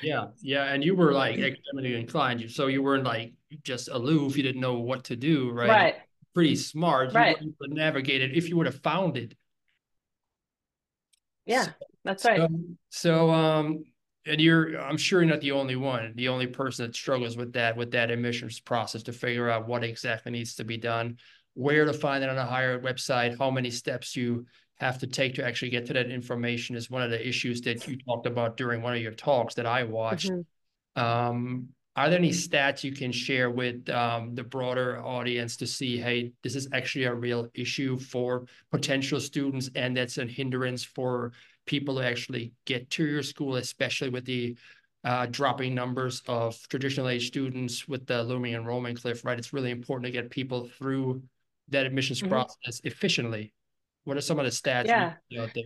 Yeah, 0.01 0.27
yeah, 0.42 0.74
and 0.74 0.84
you 0.84 0.96
were 0.96 1.12
like 1.12 1.38
academically 1.38 1.96
inclined, 2.00 2.50
so 2.51 2.68
you 2.68 2.82
weren't 2.84 3.03
like 3.03 3.34
just 3.63 3.89
aloof. 3.89 4.38
You 4.38 4.44
didn't 4.44 4.62
know 4.62 4.80
what 4.80 5.06
to 5.06 5.15
do, 5.15 5.51
right? 5.51 5.70
Right. 5.70 5.96
Pretty 6.34 6.56
smart. 6.56 7.12
You 7.12 7.20
right. 7.20 7.38
have 7.38 7.48
navigated 7.70 8.36
if 8.36 8.50
you 8.50 8.58
would 8.58 8.65
have 8.65 8.82
found 8.82 9.18
it. 9.18 9.36
Yeah, 11.46 11.65
so, 11.65 11.72
that's 12.03 12.25
right. 12.25 12.39
So, 12.39 12.50
so 12.89 13.30
um, 13.32 13.84
and 14.25 14.39
you're 14.39 14.80
i'm 14.82 14.98
sure 14.98 15.22
you're 15.22 15.30
not 15.30 15.42
the 15.42 15.51
only 15.51 15.75
one 15.75 16.13
the 16.15 16.30
only 16.30 16.48
person 16.48 16.86
that 16.86 16.96
struggles 16.96 17.38
with 17.38 17.53
that 17.53 17.75
with 17.75 17.92
that 17.92 18.12
admissions 18.12 18.60
process 18.60 19.03
to 19.03 19.12
figure 19.12 19.50
out 19.50 19.68
what 19.68 19.84
exactly 19.84 20.32
needs 20.32 20.56
to 20.56 20.63
be 20.63 20.77
done 20.77 21.18
where 21.56 21.86
to 21.86 21.94
find 21.94 22.24
it 22.24 22.30
on 22.30 22.38
a 22.38 22.46
higher 22.46 22.80
website 22.80 23.38
how 23.38 23.51
many 23.51 23.70
steps 23.70 24.15
you 24.15 24.46
have 24.84 25.00
to 25.00 25.08
take 25.08 25.36
to 25.36 25.46
actually 25.46 25.70
get 25.70 25.86
to 25.86 25.94
that 25.94 26.10
information 26.10 26.75
is 26.75 26.90
one 26.90 27.02
of 27.02 27.10
the 27.10 27.28
issues 27.28 27.62
that 27.62 27.88
you 27.88 27.98
talked 27.98 28.25
about 28.25 28.58
during 28.58 28.82
one 28.82 28.94
of 28.94 29.02
your 29.02 29.13
talks 29.13 29.54
that 29.56 29.66
i 29.66 29.84
watched 29.84 30.32
mm-hmm. 30.32 31.02
um, 31.02 31.68
are 31.96 32.10
there 32.10 32.18
any 32.18 32.32
stats 32.32 32.84
you 32.84 32.92
can 32.92 33.12
share 33.12 33.52
with 33.52 33.88
um, 33.90 34.34
the 34.34 34.44
broader 34.44 35.04
audience 35.04 35.58
to 35.58 35.68
see 35.68 35.98
hey 35.98 36.32
this 36.44 36.56
is 36.56 36.68
actually 36.74 37.06
a 37.06 37.13
real 37.13 37.48
issue 37.54 37.98
for 37.98 38.46
potential 38.72 39.20
students 39.20 39.70
and 39.75 39.96
that's 39.96 40.18
a 40.18 40.25
hindrance 40.25 40.84
for 40.84 41.32
people 41.66 41.96
to 41.96 42.06
actually 42.06 42.54
get 42.66 42.90
to 42.92 43.06
your 43.06 43.24
school, 43.24 43.56
especially 43.56 44.10
with 44.10 44.25
the 44.25 44.56
uh, 45.04 45.25
dropping 45.28 45.75
numbers 45.75 46.22
of 46.28 46.58
traditional 46.70 47.10
age 47.10 47.28
students 47.28 47.88
with 47.88 48.06
the 48.06 48.24
looming 48.24 48.54
enrollment 48.54 49.02
cliff, 49.02 49.25
right? 49.25 49.38
It's 49.38 49.54
really 49.54 49.72
important 49.72 50.06
to 50.06 50.12
get 50.12 50.30
people 50.30 50.70
through 50.78 51.22
that 51.70 51.86
admissions 51.86 52.20
mm-hmm. 52.20 52.30
process 52.30 52.82
efficiently. 52.84 53.54
What 54.05 54.17
are 54.17 54.22
some 54.22 54.39
of 54.39 54.45
the 54.45 54.51
stats 54.51 54.88
yeah. 54.88 55.13
out 55.39 55.51
there? 55.53 55.63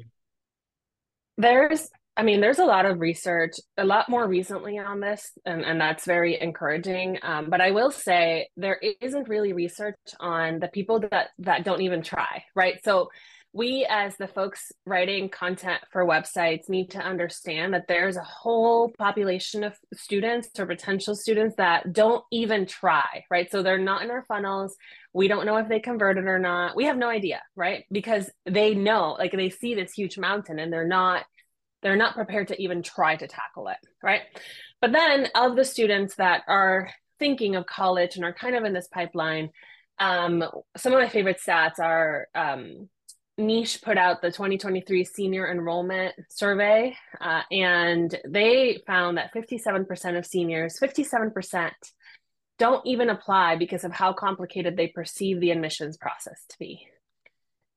There's, 1.37 1.89
I 2.15 2.23
mean, 2.23 2.41
there's 2.41 2.59
a 2.59 2.65
lot 2.65 2.85
of 2.85 2.99
research, 2.99 3.53
a 3.77 3.85
lot 3.85 4.09
more 4.09 4.27
recently 4.27 4.77
on 4.79 4.99
this, 4.99 5.31
and, 5.45 5.63
and 5.63 5.79
that's 5.79 6.05
very 6.05 6.39
encouraging. 6.39 7.19
Um, 7.21 7.49
but 7.49 7.61
I 7.61 7.71
will 7.71 7.91
say 7.91 8.49
there 8.57 8.79
isn't 9.01 9.29
really 9.29 9.53
research 9.53 9.95
on 10.19 10.59
the 10.59 10.67
people 10.67 10.99
that 11.11 11.29
that 11.39 11.63
don't 11.63 11.81
even 11.81 12.01
try, 12.01 12.43
right? 12.55 12.83
So 12.83 13.09
we 13.53 13.87
as 13.89 14.15
the 14.17 14.27
folks 14.27 14.71
writing 14.85 15.29
content 15.29 15.81
for 15.91 16.05
websites 16.05 16.69
need 16.69 16.91
to 16.91 16.99
understand 16.99 17.73
that 17.73 17.87
there's 17.87 18.17
a 18.17 18.23
whole 18.23 18.91
population 18.97 19.63
of 19.63 19.75
students 19.93 20.49
or 20.59 20.65
potential 20.65 21.15
students 21.15 21.55
that 21.57 21.91
don't 21.93 22.23
even 22.31 22.65
try 22.65 23.23
right? 23.31 23.49
So 23.51 23.63
they're 23.63 23.77
not 23.77 24.03
in 24.03 24.11
our 24.11 24.23
funnels. 24.23 24.75
We 25.13 25.27
don't 25.27 25.45
know 25.45 25.57
if 25.57 25.69
they 25.69 25.79
converted 25.79 26.25
or 26.25 26.39
not. 26.39 26.75
We 26.75 26.85
have 26.85 26.97
no 26.97 27.09
idea 27.09 27.41
right? 27.55 27.85
Because 27.91 28.29
they 28.45 28.75
know 28.75 29.15
like 29.17 29.31
they 29.31 29.49
see 29.49 29.75
this 29.75 29.93
huge 29.93 30.17
mountain 30.17 30.59
and 30.59 30.71
they're 30.71 30.87
not 30.87 31.25
they're 31.81 31.95
not 31.95 32.15
prepared 32.15 32.49
to 32.49 32.61
even 32.61 32.83
try 32.83 33.15
to 33.15 33.27
tackle 33.27 33.69
it 33.69 33.77
right? 34.03 34.21
But 34.81 34.91
then 34.91 35.29
of 35.35 35.55
the 35.55 35.65
students 35.65 36.15
that 36.15 36.43
are 36.47 36.89
thinking 37.17 37.55
of 37.55 37.65
college 37.65 38.15
and 38.15 38.25
are 38.25 38.33
kind 38.33 38.55
of 38.55 38.63
in 38.65 38.73
this 38.73 38.87
pipeline 38.87 39.49
um, 39.99 40.43
some 40.75 40.93
of 40.93 40.99
my 40.99 41.09
favorite 41.09 41.39
stats 41.43 41.79
are 41.79 42.27
um, 42.35 42.87
Niche 43.37 43.81
put 43.81 43.97
out 43.97 44.21
the 44.21 44.31
2023 44.31 45.03
senior 45.03 45.51
enrollment 45.51 46.15
survey, 46.29 46.95
uh, 47.21 47.41
and 47.51 48.17
they 48.27 48.81
found 48.87 49.17
that 49.17 49.33
57% 49.33 50.17
of 50.17 50.25
seniors, 50.25 50.79
57%, 50.79 51.71
don't 52.57 52.85
even 52.85 53.09
apply 53.09 53.55
because 53.55 53.83
of 53.83 53.91
how 53.91 54.13
complicated 54.13 54.75
they 54.75 54.87
perceive 54.87 55.39
the 55.39 55.51
admissions 55.51 55.97
process 55.97 56.43
to 56.49 56.57
be. 56.57 56.87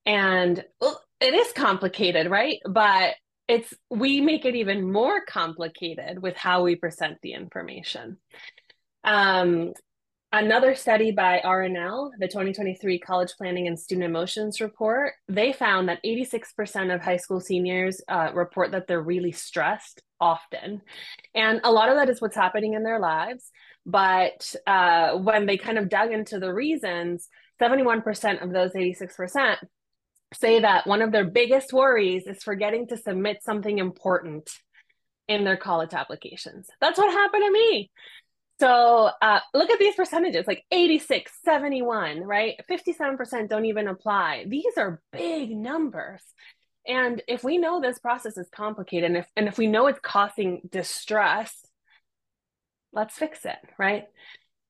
And 0.06 0.64
well, 0.80 1.02
it 1.20 1.34
is 1.34 1.52
complicated, 1.52 2.30
right? 2.30 2.58
But 2.64 3.14
it's 3.46 3.74
we 3.90 4.20
make 4.20 4.44
it 4.44 4.54
even 4.54 4.90
more 4.90 5.20
complicated 5.28 6.22
with 6.22 6.36
how 6.36 6.62
we 6.62 6.76
present 6.76 7.18
the 7.20 7.34
information. 7.34 8.16
Um, 9.04 9.74
Another 10.32 10.76
study 10.76 11.10
by 11.10 11.40
RNL, 11.44 12.12
the 12.20 12.28
2023 12.28 13.00
College 13.00 13.32
Planning 13.36 13.66
and 13.66 13.76
Student 13.76 14.04
Emotions 14.04 14.60
Report, 14.60 15.14
they 15.26 15.52
found 15.52 15.88
that 15.88 15.98
86% 16.04 16.94
of 16.94 17.00
high 17.00 17.16
school 17.16 17.40
seniors 17.40 18.00
uh, 18.06 18.30
report 18.32 18.70
that 18.70 18.86
they're 18.86 19.02
really 19.02 19.32
stressed 19.32 20.02
often. 20.20 20.82
And 21.34 21.60
a 21.64 21.72
lot 21.72 21.88
of 21.88 21.96
that 21.96 22.08
is 22.08 22.20
what's 22.20 22.36
happening 22.36 22.74
in 22.74 22.84
their 22.84 23.00
lives. 23.00 23.50
But 23.84 24.54
uh, 24.68 25.16
when 25.16 25.46
they 25.46 25.56
kind 25.56 25.78
of 25.78 25.88
dug 25.88 26.12
into 26.12 26.38
the 26.38 26.54
reasons, 26.54 27.28
71% 27.60 28.40
of 28.40 28.52
those 28.52 28.70
86% 28.72 29.56
say 30.32 30.60
that 30.60 30.86
one 30.86 31.02
of 31.02 31.10
their 31.10 31.28
biggest 31.28 31.72
worries 31.72 32.28
is 32.28 32.44
forgetting 32.44 32.86
to 32.86 32.96
submit 32.96 33.42
something 33.42 33.78
important 33.78 34.48
in 35.26 35.42
their 35.42 35.56
college 35.56 35.92
applications. 35.92 36.68
That's 36.80 36.98
what 36.98 37.10
happened 37.10 37.42
to 37.46 37.52
me. 37.52 37.90
So 38.60 39.10
uh, 39.22 39.40
look 39.54 39.70
at 39.70 39.78
these 39.78 39.94
percentages 39.94 40.46
like 40.46 40.64
86, 40.70 41.32
71, 41.42 42.20
right? 42.20 42.60
57% 42.70 43.48
don't 43.48 43.64
even 43.64 43.88
apply. 43.88 44.44
These 44.46 44.76
are 44.76 45.00
big 45.12 45.50
numbers. 45.56 46.22
And 46.86 47.22
if 47.26 47.42
we 47.42 47.56
know 47.56 47.80
this 47.80 47.98
process 47.98 48.36
is 48.36 48.50
complicated 48.54 49.04
and 49.04 49.16
if, 49.16 49.26
and 49.34 49.48
if 49.48 49.56
we 49.56 49.66
know 49.66 49.86
it's 49.86 50.00
causing 50.02 50.60
distress, 50.70 51.64
let's 52.92 53.16
fix 53.16 53.46
it, 53.46 53.56
right? 53.78 54.04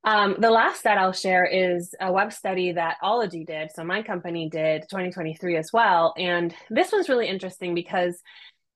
Um, 0.05 0.37
the 0.39 0.51
last 0.51 0.85
that 0.85 0.97
I'll 0.97 1.13
share 1.13 1.45
is 1.45 1.93
a 2.01 2.13
web 2.13 2.33
study 2.33 2.73
that 2.73 2.97
Ologie 3.03 3.47
did. 3.47 3.73
So 3.75 3.83
my 3.83 4.03
company 4.03 4.49
did 4.49 4.83
2023 4.83 5.57
as 5.57 5.73
well. 5.73 6.15
And 6.17 6.55
this 6.71 6.93
was 6.93 7.09
really 7.09 7.27
interesting 7.27 7.75
because 7.75 8.23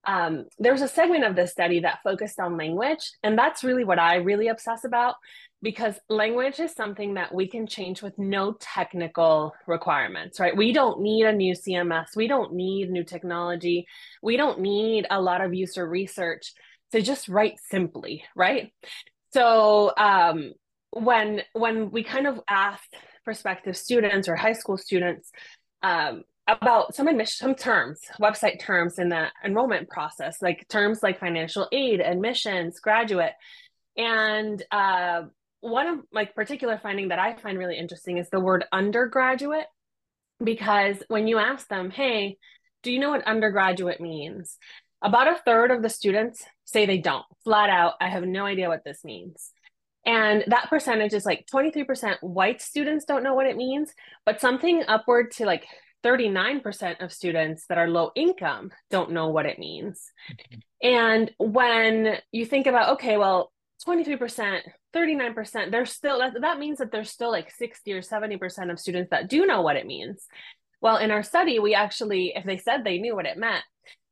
um, 0.07 0.47
there's 0.59 0.83
a 0.83 0.89
segment 0.89 1.25
of 1.25 1.37
this 1.37 1.53
study 1.53 1.81
that 1.81 2.01
focused 2.03 2.41
on 2.41 2.57
language. 2.57 3.13
And 3.23 3.39
that's 3.39 3.65
really 3.65 3.85
what 3.85 3.99
I 3.99 4.17
really 4.17 4.49
obsess 4.49 4.85
about 4.85 5.17
because 5.63 5.99
language 6.09 6.61
is 6.61 6.73
something 6.75 7.15
that 7.15 7.35
we 7.35 7.49
can 7.49 7.67
change 7.67 8.03
with 8.03 8.19
no 8.19 8.55
technical 8.61 9.55
requirements, 9.67 10.39
right? 10.39 10.57
We 10.57 10.73
don't 10.73 11.01
need 11.01 11.25
a 11.25 11.33
new 11.33 11.55
CMS, 11.55 12.15
we 12.15 12.29
don't 12.29 12.53
need 12.53 12.91
new 12.91 13.03
technology, 13.03 13.87
we 14.23 14.37
don't 14.37 14.61
need 14.61 15.07
a 15.11 15.21
lot 15.21 15.41
of 15.41 15.55
user 15.55 15.89
research 15.89 16.53
to 16.93 17.01
just 17.01 17.29
write 17.29 17.59
simply, 17.71 18.25
right? 18.37 18.73
So, 19.33 19.93
um, 19.97 20.53
when 20.91 21.43
when 21.55 21.91
we 21.91 22.05
kind 22.05 22.27
of 22.27 22.41
asked 22.49 22.95
prospective 23.25 23.77
students 23.77 24.29
or 24.29 24.37
high 24.37 24.53
school 24.53 24.77
students 24.77 25.31
um, 25.83 26.25
about 26.47 26.95
some 26.95 27.09
admission 27.09 27.47
some 27.47 27.55
terms 27.55 28.01
website 28.21 28.61
terms 28.61 28.99
in 28.99 29.09
the 29.09 29.27
enrollment 29.45 29.89
process 29.89 30.43
like 30.43 30.67
terms 30.69 31.03
like 31.03 31.19
financial 31.19 31.69
aid 31.73 32.01
admissions 32.01 32.81
graduate. 32.81 33.33
And 33.97 34.63
uh, 34.71 35.23
one 35.61 35.87
of 35.87 36.01
like 36.13 36.35
particular 36.35 36.79
finding 36.83 37.09
that 37.09 37.19
i 37.19 37.35
find 37.37 37.59
really 37.59 37.79
interesting 37.79 38.19
is 38.19 38.29
the 38.29 38.41
word 38.41 38.65
undergraduate 38.73 39.67
because 40.43 41.03
when 41.09 41.27
you 41.27 41.39
ask 41.39 41.67
them 41.69 41.91
hey 41.91 42.37
do 42.85 42.93
you 42.93 43.01
know 43.01 43.11
what 43.11 43.27
undergraduate 43.27 43.99
means? 44.01 44.59
About 45.03 45.27
a 45.27 45.41
third 45.45 45.71
of 45.71 45.83
the 45.83 45.89
students 45.89 46.45
say 46.67 46.85
they 46.87 46.99
don't 46.99 47.25
flat 47.43 47.71
out 47.71 47.95
i 48.01 48.09
have 48.09 48.25
no 48.25 48.45
idea 48.45 48.69
what 48.69 48.85
this 48.85 49.03
means. 49.05 49.51
And 50.07 50.45
that 50.49 50.69
percentage 50.69 51.15
is 51.15 51.25
like 51.25 51.47
23% 51.53 52.17
white 52.21 52.61
students 52.61 53.07
don't 53.07 53.23
know 53.23 53.35
what 53.35 53.47
it 53.47 53.57
means 53.57 53.93
but 54.27 54.41
something 54.41 54.85
upward 54.87 55.31
to 55.33 55.47
like 55.47 55.67
39% 56.05 57.03
of 57.03 57.13
students 57.13 57.67
that 57.69 57.79
are 57.79 57.89
low 57.89 58.11
income 58.15 58.71
don't 58.91 59.13
know 59.13 59.29
what 59.29 59.47
it 59.47 59.59
means. 59.59 60.03
Mm-hmm. 60.31 60.59
And 60.83 61.31
when 61.39 62.19
you 62.31 62.45
think 62.45 62.67
about, 62.67 62.95
okay, 62.95 63.17
well, 63.17 63.51
23%, 63.87 64.61
39%, 64.95 65.71
there's 65.71 65.91
still, 65.91 66.19
that, 66.19 66.35
that 66.41 66.59
means 66.59 66.79
that 66.79 66.93
there's 66.93 67.11
still 67.11 67.31
like 67.31 67.51
60 67.51 67.93
or 67.93 68.03
70% 68.03 68.71
of 68.71 68.79
students 68.79 69.11
that 69.11 69.29
do 69.29 69.47
know 69.47 69.63
what 69.63 69.77
it 69.77 69.87
means. 69.87 70.27
Well, 70.81 70.99
in 70.99 71.11
our 71.11 71.23
study, 71.23 71.59
we 71.59 71.75
actually, 71.75 72.35
if 72.37 72.45
they 72.45 72.59
said 72.59 72.85
they 72.85 72.99
knew 72.99 73.17
what 73.17 73.27
it 73.27 73.39
meant, 73.39 73.65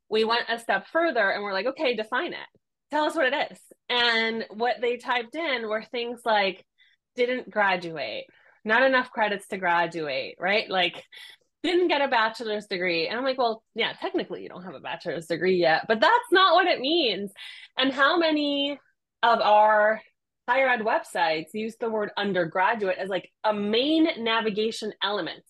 we 0.09 0.23
went 0.23 0.49
a 0.49 0.59
step 0.59 0.87
further 0.87 1.29
and 1.29 1.43
we're 1.43 1.53
like, 1.53 1.67
okay, 1.67 1.95
define 1.95 2.33
it. 2.33 2.47
Tell 2.91 3.05
us 3.05 3.15
what 3.15 3.31
it 3.31 3.51
is. 3.51 3.59
And 3.89 4.45
what 4.49 4.77
they 4.81 4.97
typed 4.97 5.35
in 5.35 5.67
were 5.67 5.83
things 5.83 6.21
like 6.25 6.65
didn't 7.15 7.49
graduate, 7.49 8.25
not 8.65 8.83
enough 8.83 9.11
credits 9.11 9.47
to 9.49 9.57
graduate, 9.57 10.35
right? 10.39 10.69
Like 10.69 11.03
didn't 11.63 11.87
get 11.87 12.01
a 12.01 12.07
bachelor's 12.07 12.67
degree. 12.67 13.07
And 13.07 13.17
I'm 13.17 13.23
like, 13.23 13.37
well, 13.37 13.63
yeah, 13.73 13.93
technically 13.93 14.43
you 14.43 14.49
don't 14.49 14.63
have 14.63 14.75
a 14.75 14.79
bachelor's 14.79 15.27
degree 15.27 15.55
yet, 15.55 15.85
but 15.87 16.01
that's 16.01 16.31
not 16.31 16.53
what 16.53 16.67
it 16.67 16.79
means. 16.79 17.31
And 17.77 17.91
how 17.91 18.17
many 18.17 18.79
of 19.23 19.39
our 19.39 20.01
higher 20.47 20.67
ed 20.67 20.81
websites 20.81 21.53
use 21.53 21.75
the 21.79 21.89
word 21.89 22.11
undergraduate 22.17 22.97
as 22.97 23.09
like 23.09 23.29
a 23.43 23.53
main 23.53 24.07
navigation 24.23 24.93
element? 25.01 25.43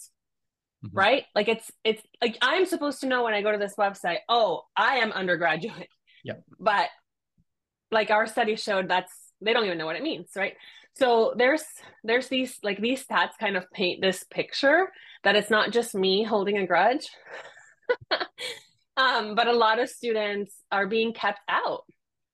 Mm-hmm. 0.85 0.97
Right? 0.97 1.23
Like 1.33 1.47
it's 1.47 1.71
it's 1.83 2.03
like 2.21 2.37
I'm 2.41 2.65
supposed 2.65 3.01
to 3.01 3.07
know 3.07 3.23
when 3.23 3.33
I 3.33 3.41
go 3.41 3.51
to 3.51 3.57
this 3.57 3.75
website, 3.75 4.17
oh, 4.29 4.63
I 4.75 4.97
am 4.97 5.11
undergraduate. 5.11 5.87
Yeah. 6.23 6.35
But 6.59 6.89
like 7.91 8.11
our 8.11 8.27
study 8.27 8.55
showed 8.55 8.89
that's 8.89 9.11
they 9.41 9.53
don't 9.53 9.65
even 9.65 9.77
know 9.77 9.85
what 9.85 9.95
it 9.95 10.03
means, 10.03 10.29
right? 10.35 10.53
So 10.95 11.33
there's 11.37 11.63
there's 12.03 12.27
these 12.27 12.57
like 12.63 12.79
these 12.79 13.03
stats 13.03 13.31
kind 13.39 13.57
of 13.57 13.69
paint 13.71 14.01
this 14.01 14.23
picture 14.25 14.89
that 15.23 15.35
it's 15.35 15.49
not 15.49 15.71
just 15.71 15.95
me 15.95 16.23
holding 16.23 16.57
a 16.57 16.67
grudge. 16.67 17.07
um, 18.97 19.35
but 19.35 19.47
a 19.47 19.53
lot 19.53 19.79
of 19.79 19.89
students 19.89 20.55
are 20.71 20.87
being 20.87 21.13
kept 21.13 21.39
out 21.47 21.83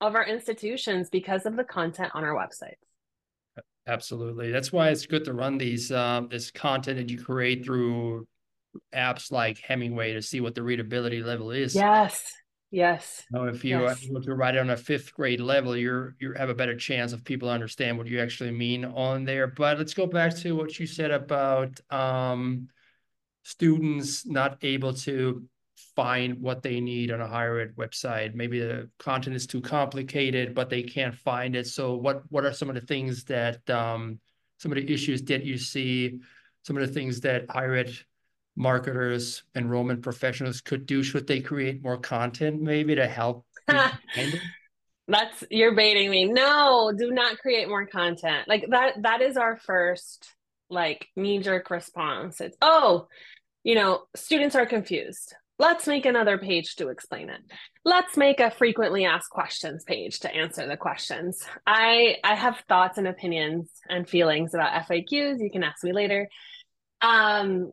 of 0.00 0.14
our 0.14 0.26
institutions 0.26 1.08
because 1.10 1.46
of 1.46 1.56
the 1.56 1.64
content 1.64 2.12
on 2.14 2.24
our 2.24 2.34
websites. 2.34 2.74
Absolutely. 3.86 4.50
That's 4.52 4.72
why 4.72 4.88
it's 4.90 5.06
good 5.06 5.24
to 5.24 5.32
run 5.32 5.58
these 5.58 5.90
um, 5.90 6.28
this 6.30 6.50
content 6.50 6.98
that 6.98 7.10
you 7.10 7.22
create 7.22 7.64
through 7.64 8.26
apps 8.94 9.32
like 9.32 9.58
Hemingway 9.58 10.12
to 10.12 10.22
see 10.22 10.40
what 10.40 10.54
the 10.54 10.62
readability 10.62 11.22
level 11.22 11.50
is. 11.50 11.74
Yes. 11.74 12.32
Yes. 12.70 13.24
Know, 13.32 13.46
if 13.46 13.64
you 13.64 13.80
yes. 13.80 14.02
if 14.02 14.26
you 14.26 14.32
write 14.34 14.54
it 14.54 14.60
on 14.60 14.70
a 14.70 14.76
fifth 14.76 15.12
grade 15.12 15.40
level, 15.40 15.76
you're 15.76 16.14
you 16.20 16.34
have 16.34 16.50
a 16.50 16.54
better 16.54 16.76
chance 16.76 17.12
of 17.12 17.24
people 17.24 17.48
understand 17.48 17.98
what 17.98 18.06
you 18.06 18.20
actually 18.20 18.52
mean 18.52 18.84
on 18.84 19.24
there. 19.24 19.48
But 19.48 19.78
let's 19.78 19.94
go 19.94 20.06
back 20.06 20.36
to 20.36 20.54
what 20.54 20.78
you 20.78 20.86
said 20.86 21.10
about 21.10 21.80
um, 21.90 22.68
students 23.50 24.24
not 24.26 24.58
able 24.62 24.94
to 24.94 25.42
find 25.96 26.40
what 26.40 26.62
they 26.62 26.80
need 26.80 27.10
on 27.10 27.20
a 27.20 27.26
higher 27.26 27.58
ed 27.58 27.74
website. 27.76 28.34
Maybe 28.34 28.60
the 28.60 28.88
content 28.98 29.34
is 29.34 29.46
too 29.46 29.60
complicated, 29.60 30.54
but 30.54 30.70
they 30.70 30.82
can't 30.82 31.14
find 31.14 31.56
it. 31.56 31.66
So 31.66 31.96
what 31.96 32.22
what 32.30 32.44
are 32.44 32.52
some 32.52 32.68
of 32.68 32.76
the 32.76 32.80
things 32.80 33.24
that 33.24 33.68
um, 33.68 34.20
some 34.58 34.70
of 34.72 34.76
the 34.76 34.92
issues 34.92 35.22
that 35.24 35.44
you 35.44 35.58
see? 35.58 36.20
Some 36.64 36.76
of 36.76 36.86
the 36.86 36.92
things 36.92 37.20
that 37.22 37.50
higher 37.50 37.74
ed 37.74 37.92
marketers, 38.54 39.42
enrollment 39.56 40.02
professionals 40.02 40.60
could 40.60 40.86
do? 40.86 41.02
Should 41.02 41.26
they 41.26 41.40
create 41.40 41.82
more 41.82 41.98
content 41.98 42.60
maybe 42.60 42.94
to 42.94 43.06
help? 43.06 43.46
That's 45.08 45.42
you're 45.50 45.74
baiting 45.74 46.08
me. 46.10 46.26
No, 46.26 46.92
do 46.96 47.10
not 47.10 47.38
create 47.38 47.68
more 47.68 47.86
content. 47.86 48.46
Like 48.46 48.66
that 48.70 49.02
that 49.02 49.22
is 49.22 49.36
our 49.36 49.56
first 49.56 50.34
like 50.68 51.08
knee 51.16 51.40
jerk 51.40 51.68
response. 51.70 52.40
It's 52.40 52.56
oh, 52.62 53.08
you 53.64 53.74
know, 53.74 54.02
students 54.16 54.56
are 54.56 54.66
confused. 54.66 55.34
Let's 55.58 55.86
make 55.86 56.06
another 56.06 56.38
page 56.38 56.76
to 56.76 56.88
explain 56.88 57.28
it. 57.28 57.40
Let's 57.84 58.16
make 58.16 58.40
a 58.40 58.50
frequently 58.50 59.04
asked 59.04 59.28
questions 59.30 59.84
page 59.84 60.20
to 60.20 60.34
answer 60.34 60.66
the 60.66 60.76
questions. 60.76 61.44
I 61.66 62.16
I 62.24 62.34
have 62.34 62.64
thoughts 62.68 62.96
and 62.96 63.06
opinions 63.06 63.70
and 63.88 64.08
feelings 64.08 64.54
about 64.54 64.86
FAQs. 64.88 65.38
You 65.38 65.50
can 65.52 65.62
ask 65.62 65.84
me 65.84 65.92
later. 65.92 66.28
Um, 67.02 67.72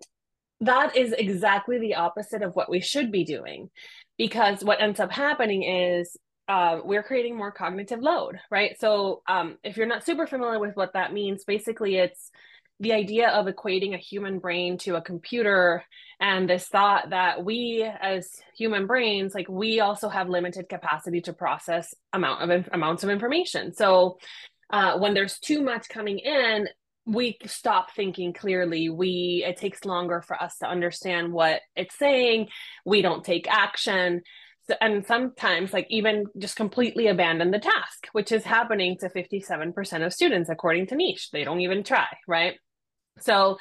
that 0.62 0.95
is 0.95 1.13
exactly 1.13 1.80
the 1.80 1.95
opposite 1.95 2.41
of 2.41 2.56
what 2.56 2.69
we 2.69 2.82
should 2.82 3.12
be 3.12 3.23
doing 3.23 3.69
because 4.17 4.63
what 4.63 4.82
ends 4.82 5.00
up 5.00 5.12
happening 5.12 5.63
is 5.63 6.17
uh, 6.47 6.80
we're 6.84 7.04
creating 7.04 7.38
more 7.38 7.52
cognitive 7.52 8.00
load 8.00 8.39
right 8.50 8.80
so 8.80 9.21
um, 9.28 9.58
if 9.63 9.78
you're 9.78 9.86
not 9.86 10.06
super 10.06 10.26
familiar 10.26 10.60
with 10.60 10.76
what 10.76 10.93
that 10.93 11.13
means 11.13 11.43
basically 11.43 11.97
it's 11.97 12.32
the 12.79 12.93
idea 12.93 13.29
of 13.29 13.47
equating 13.47 13.93
a 13.93 13.97
human 13.97 14.39
brain 14.39 14.77
to 14.77 14.95
a 14.95 15.01
computer 15.01 15.83
and 16.19 16.49
this 16.49 16.67
thought 16.67 17.09
that 17.09 17.43
we 17.43 17.83
as 18.01 18.29
human 18.55 18.85
brains 18.87 19.33
like 19.33 19.49
we 19.49 19.79
also 19.79 20.09
have 20.09 20.29
limited 20.29 20.69
capacity 20.69 21.21
to 21.21 21.33
process 21.33 21.93
amount 22.13 22.49
of 22.49 22.69
amounts 22.71 23.03
of 23.03 23.09
information. 23.09 23.73
So 23.73 24.17
uh, 24.69 24.97
when 24.99 25.13
there's 25.13 25.39
too 25.39 25.61
much 25.61 25.89
coming 25.89 26.19
in 26.19 26.67
we 27.07 27.37
stop 27.45 27.93
thinking 27.95 28.33
clearly. 28.33 28.89
We 28.89 29.43
it 29.47 29.55
takes 29.55 29.85
longer 29.85 30.21
for 30.21 30.41
us 30.41 30.57
to 30.57 30.67
understand 30.67 31.31
what 31.31 31.61
it's 31.75 31.97
saying. 31.97 32.49
We 32.85 33.01
don't 33.01 33.23
take 33.23 33.47
action. 33.49 34.23
And 34.81 35.05
sometimes 35.05 35.71
like 35.71 35.87
even 35.89 36.25
just 36.37 36.57
completely 36.57 37.07
abandon 37.07 37.51
the 37.51 37.59
task 37.59 38.09
which 38.11 38.33
is 38.33 38.43
happening 38.43 38.97
to 38.99 39.07
57% 39.07 40.05
of 40.05 40.13
students 40.13 40.49
according 40.49 40.87
to 40.87 40.95
niche. 40.95 41.29
They 41.31 41.45
don't 41.45 41.61
even 41.61 41.83
try 41.83 42.07
right 42.27 42.57
so 43.19 43.58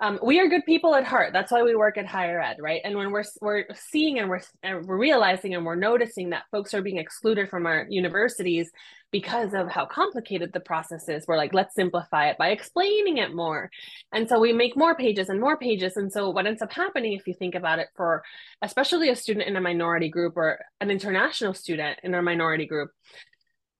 um, 0.00 0.18
we 0.22 0.40
are 0.40 0.48
good 0.48 0.66
people 0.66 0.94
at 0.96 1.04
heart. 1.04 1.32
That's 1.32 1.52
why 1.52 1.62
we 1.62 1.76
work 1.76 1.96
at 1.96 2.06
higher 2.06 2.40
ed, 2.40 2.56
right? 2.60 2.80
And 2.84 2.96
when 2.96 3.12
we're 3.12 3.24
we're 3.40 3.64
seeing 3.74 4.18
and 4.18 4.28
we're 4.28 4.40
and 4.62 4.84
we're 4.84 4.98
realizing 4.98 5.54
and 5.54 5.64
we're 5.64 5.76
noticing 5.76 6.30
that 6.30 6.44
folks 6.50 6.74
are 6.74 6.82
being 6.82 6.98
excluded 6.98 7.48
from 7.48 7.64
our 7.64 7.86
universities 7.88 8.70
because 9.12 9.54
of 9.54 9.70
how 9.70 9.86
complicated 9.86 10.52
the 10.52 10.58
process 10.58 11.08
is, 11.08 11.24
we're 11.28 11.36
like, 11.36 11.54
let's 11.54 11.76
simplify 11.76 12.28
it 12.28 12.36
by 12.36 12.48
explaining 12.48 13.18
it 13.18 13.32
more. 13.32 13.70
And 14.12 14.28
so 14.28 14.40
we 14.40 14.52
make 14.52 14.76
more 14.76 14.96
pages 14.96 15.28
and 15.28 15.40
more 15.40 15.56
pages. 15.56 15.96
And 15.96 16.12
so 16.12 16.30
what 16.30 16.46
ends 16.46 16.60
up 16.60 16.72
happening, 16.72 17.12
if 17.12 17.28
you 17.28 17.34
think 17.34 17.54
about 17.54 17.78
it, 17.78 17.86
for 17.94 18.24
especially 18.60 19.10
a 19.10 19.16
student 19.16 19.46
in 19.46 19.54
a 19.54 19.60
minority 19.60 20.08
group 20.08 20.36
or 20.36 20.58
an 20.80 20.90
international 20.90 21.54
student 21.54 22.00
in 22.02 22.12
a 22.14 22.22
minority 22.22 22.66
group, 22.66 22.90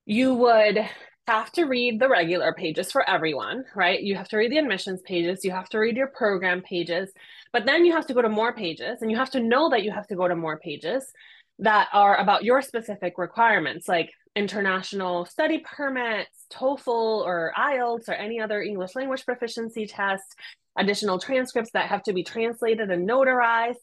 you 0.06 0.34
would 0.34 0.78
have 1.26 1.50
to 1.52 1.64
read 1.64 2.00
the 2.00 2.08
regular 2.08 2.52
pages 2.52 2.92
for 2.92 3.08
everyone, 3.08 3.64
right? 3.74 4.02
You 4.02 4.14
have 4.16 4.28
to 4.28 4.36
read 4.36 4.52
the 4.52 4.58
admissions 4.58 5.00
pages, 5.02 5.44
you 5.44 5.50
have 5.52 5.68
to 5.70 5.78
read 5.78 5.96
your 5.96 6.08
program 6.08 6.60
pages, 6.60 7.10
but 7.52 7.64
then 7.64 7.84
you 7.84 7.92
have 7.92 8.06
to 8.08 8.14
go 8.14 8.22
to 8.22 8.28
more 8.28 8.54
pages 8.54 9.00
and 9.00 9.10
you 9.10 9.16
have 9.16 9.30
to 9.30 9.40
know 9.40 9.70
that 9.70 9.82
you 9.84 9.90
have 9.90 10.06
to 10.08 10.16
go 10.16 10.28
to 10.28 10.36
more 10.36 10.58
pages 10.58 11.12
that 11.60 11.88
are 11.92 12.16
about 12.16 12.44
your 12.44 12.60
specific 12.60 13.16
requirements, 13.16 13.88
like 13.88 14.10
international 14.36 15.24
study 15.24 15.62
permits, 15.64 16.46
TOEFL 16.52 17.24
or 17.24 17.52
IELTS 17.56 18.08
or 18.08 18.12
any 18.12 18.40
other 18.40 18.60
English 18.60 18.94
language 18.94 19.24
proficiency 19.24 19.86
test, 19.86 20.34
additional 20.76 21.18
transcripts 21.18 21.70
that 21.72 21.88
have 21.88 22.02
to 22.02 22.12
be 22.12 22.24
translated 22.24 22.90
and 22.90 23.08
notarized 23.08 23.76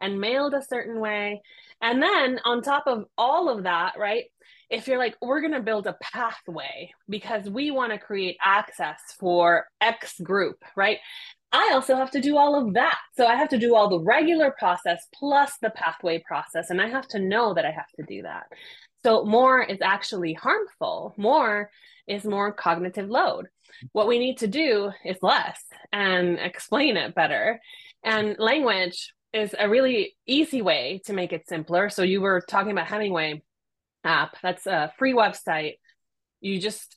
and 0.00 0.20
mailed 0.20 0.54
a 0.54 0.62
certain 0.62 1.00
way. 1.00 1.42
And 1.80 2.02
then 2.02 2.40
on 2.44 2.62
top 2.62 2.84
of 2.86 3.04
all 3.16 3.48
of 3.48 3.64
that, 3.64 3.94
right, 3.98 4.24
if 4.70 4.86
you're 4.86 4.98
like, 4.98 5.16
we're 5.22 5.40
going 5.40 5.52
to 5.52 5.60
build 5.60 5.86
a 5.86 5.96
pathway 6.02 6.90
because 7.08 7.48
we 7.48 7.70
want 7.70 7.92
to 7.92 7.98
create 7.98 8.36
access 8.44 9.00
for 9.18 9.66
X 9.80 10.20
group, 10.20 10.62
right? 10.76 10.98
I 11.52 11.70
also 11.72 11.96
have 11.96 12.10
to 12.10 12.20
do 12.20 12.36
all 12.36 12.54
of 12.54 12.74
that. 12.74 12.98
So 13.16 13.26
I 13.26 13.36
have 13.36 13.48
to 13.50 13.58
do 13.58 13.74
all 13.74 13.88
the 13.88 14.00
regular 14.00 14.54
process 14.58 15.06
plus 15.14 15.52
the 15.62 15.70
pathway 15.70 16.22
process. 16.26 16.68
And 16.68 16.80
I 16.80 16.88
have 16.88 17.08
to 17.08 17.18
know 17.18 17.54
that 17.54 17.64
I 17.64 17.70
have 17.70 17.88
to 17.96 18.02
do 18.06 18.22
that. 18.22 18.44
So 19.02 19.24
more 19.24 19.62
is 19.62 19.78
actually 19.80 20.34
harmful. 20.34 21.14
More 21.16 21.70
is 22.06 22.24
more 22.24 22.52
cognitive 22.52 23.08
load. 23.08 23.46
What 23.92 24.08
we 24.08 24.18
need 24.18 24.38
to 24.38 24.46
do 24.46 24.90
is 25.04 25.16
less 25.22 25.62
and 25.92 26.38
explain 26.38 26.96
it 26.96 27.14
better. 27.14 27.60
And 28.02 28.36
language 28.38 29.14
is 29.32 29.54
a 29.58 29.68
really 29.68 30.16
easy 30.26 30.62
way 30.62 31.00
to 31.06 31.12
make 31.12 31.32
it 31.32 31.48
simpler. 31.48 31.88
So 31.88 32.02
you 32.02 32.20
were 32.20 32.42
talking 32.46 32.72
about 32.72 32.88
Hemingway 32.88 33.42
app. 34.08 34.36
That's 34.42 34.66
a 34.66 34.92
free 34.98 35.12
website. 35.12 35.74
You 36.40 36.60
just 36.60 36.96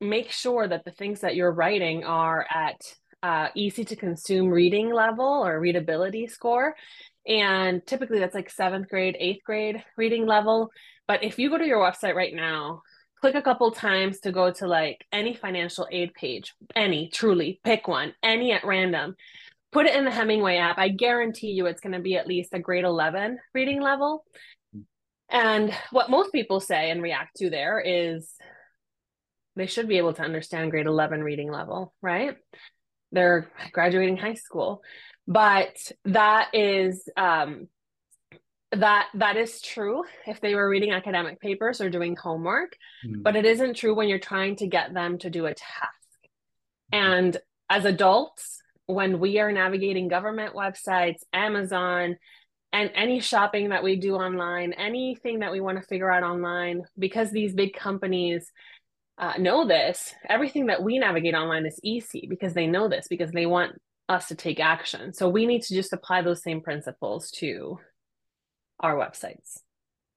make 0.00 0.30
sure 0.30 0.66
that 0.66 0.84
the 0.84 0.90
things 0.90 1.20
that 1.20 1.36
you're 1.36 1.52
writing 1.52 2.04
are 2.04 2.46
at 2.52 2.80
uh, 3.22 3.48
easy 3.54 3.84
to 3.84 3.96
consume 3.96 4.48
reading 4.48 4.92
level 4.92 5.24
or 5.44 5.58
readability 5.58 6.26
score. 6.26 6.74
And 7.26 7.84
typically 7.86 8.18
that's 8.18 8.34
like 8.34 8.50
seventh 8.50 8.88
grade, 8.88 9.16
eighth 9.18 9.42
grade 9.44 9.82
reading 9.96 10.26
level. 10.26 10.70
But 11.08 11.24
if 11.24 11.38
you 11.38 11.50
go 11.50 11.58
to 11.58 11.66
your 11.66 11.80
website 11.80 12.14
right 12.14 12.34
now, 12.34 12.82
click 13.20 13.34
a 13.34 13.42
couple 13.42 13.70
times 13.70 14.20
to 14.20 14.32
go 14.32 14.52
to 14.52 14.66
like 14.66 15.04
any 15.12 15.34
financial 15.34 15.88
aid 15.90 16.14
page, 16.14 16.54
any 16.74 17.08
truly 17.08 17.60
pick 17.64 17.88
one, 17.88 18.14
any 18.22 18.52
at 18.52 18.64
random, 18.64 19.16
put 19.72 19.86
it 19.86 19.96
in 19.96 20.04
the 20.04 20.10
Hemingway 20.10 20.56
app. 20.58 20.78
I 20.78 20.88
guarantee 20.88 21.50
you 21.50 21.66
it's 21.66 21.80
going 21.80 21.94
to 21.94 22.00
be 22.00 22.16
at 22.16 22.26
least 22.26 22.54
a 22.54 22.58
grade 22.58 22.84
11 22.84 23.38
reading 23.54 23.80
level. 23.80 24.24
And 25.30 25.72
what 25.90 26.10
most 26.10 26.32
people 26.32 26.60
say 26.60 26.90
and 26.90 27.02
react 27.02 27.36
to 27.36 27.50
there 27.50 27.80
is 27.80 28.30
they 29.56 29.66
should 29.66 29.88
be 29.88 29.98
able 29.98 30.12
to 30.14 30.22
understand 30.22 30.70
grade 30.70 30.86
11 30.86 31.22
reading 31.22 31.50
level, 31.50 31.94
right? 32.02 32.36
They're 33.12 33.50
graduating 33.72 34.18
high 34.18 34.34
school. 34.34 34.82
But 35.26 35.76
that 36.04 36.50
is 36.52 37.08
um, 37.16 37.68
that 38.72 39.08
that 39.14 39.36
is 39.36 39.60
true 39.60 40.04
if 40.26 40.40
they 40.40 40.54
were 40.54 40.68
reading 40.68 40.92
academic 40.92 41.40
papers 41.40 41.80
or 41.80 41.90
doing 41.90 42.16
homework, 42.16 42.76
mm. 43.04 43.22
but 43.22 43.36
it 43.36 43.44
isn't 43.44 43.74
true 43.74 43.94
when 43.94 44.08
you're 44.08 44.18
trying 44.18 44.56
to 44.56 44.66
get 44.66 44.94
them 44.94 45.18
to 45.18 45.30
do 45.30 45.46
a 45.46 45.54
task. 45.54 45.92
And 46.92 47.36
as 47.68 47.84
adults, 47.84 48.62
when 48.86 49.18
we 49.18 49.40
are 49.40 49.50
navigating 49.50 50.08
government 50.08 50.54
websites, 50.54 51.20
Amazon, 51.32 52.16
and 52.76 52.90
any 52.94 53.20
shopping 53.20 53.70
that 53.70 53.82
we 53.82 53.96
do 53.96 54.16
online, 54.16 54.74
anything 54.74 55.38
that 55.38 55.50
we 55.50 55.60
want 55.60 55.78
to 55.78 55.86
figure 55.86 56.10
out 56.10 56.22
online, 56.22 56.82
because 56.98 57.30
these 57.30 57.54
big 57.54 57.72
companies 57.72 58.52
uh, 59.16 59.32
know 59.38 59.66
this, 59.66 60.14
everything 60.28 60.66
that 60.66 60.82
we 60.82 60.98
navigate 60.98 61.34
online 61.34 61.64
is 61.64 61.80
easy 61.82 62.26
because 62.28 62.52
they 62.52 62.66
know 62.66 62.86
this, 62.86 63.08
because 63.08 63.30
they 63.32 63.46
want 63.46 63.72
us 64.10 64.28
to 64.28 64.34
take 64.34 64.60
action. 64.60 65.14
So 65.14 65.26
we 65.26 65.46
need 65.46 65.62
to 65.62 65.74
just 65.74 65.94
apply 65.94 66.20
those 66.20 66.42
same 66.42 66.60
principles 66.60 67.30
to 67.38 67.78
our 68.80 68.94
websites. 68.94 69.60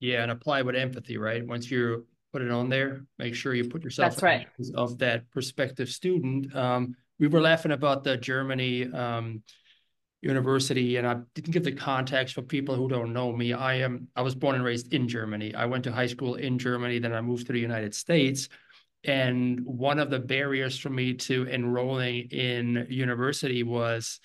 Yeah, 0.02 0.24
and 0.24 0.30
apply 0.30 0.64
with 0.64 0.76
empathy, 0.76 1.18
right? 1.18 1.48
Once 1.48 1.72
you 1.72 2.08
put 2.34 2.42
it 2.42 2.52
on 2.52 2.68
there, 2.68 3.06
make 3.18 3.36
sure 3.36 3.54
you 3.54 3.70
put 3.70 3.86
yourself 3.86 4.12
That's 4.12 4.22
right. 4.22 4.48
of 4.76 4.98
that 4.98 5.32
prospective 5.32 5.88
student. 5.88 6.54
Um, 6.54 6.98
we 7.20 7.28
were 7.28 7.40
laughing 7.40 7.72
about 7.72 8.04
the 8.04 8.18
Germany 8.18 8.92
um, 8.92 9.44
university 10.22 10.98
and 10.98 11.08
I 11.08 11.18
didn't 11.34 11.52
give 11.52 11.64
the 11.64 11.72
context 11.72 12.36
for 12.36 12.42
people 12.42 12.76
who 12.76 12.90
don't 12.90 13.14
know 13.14 13.32
me. 13.32 13.54
I 13.54 13.76
am 13.76 14.08
I 14.16 14.22
was 14.22 14.36
born 14.36 14.56
and 14.56 14.64
raised 14.64 14.94
in 14.94 15.08
Germany. 15.08 15.56
I 15.56 15.66
went 15.66 15.84
to 15.86 15.92
high 15.92 16.08
school 16.08 16.36
in 16.36 16.60
Germany, 16.60 17.00
then 17.00 17.14
I 17.14 17.22
moved 17.22 17.48
to 17.48 17.54
the 17.54 17.60
United 17.60 17.96
States. 17.96 18.50
And 19.06 19.62
one 19.66 19.98
of 19.98 20.10
the 20.10 20.20
barriers 20.20 20.78
for 20.78 20.90
me 20.90 21.14
to 21.14 21.48
enrolling 21.48 22.28
in 22.32 22.86
university 22.90 23.64
was 23.64 24.20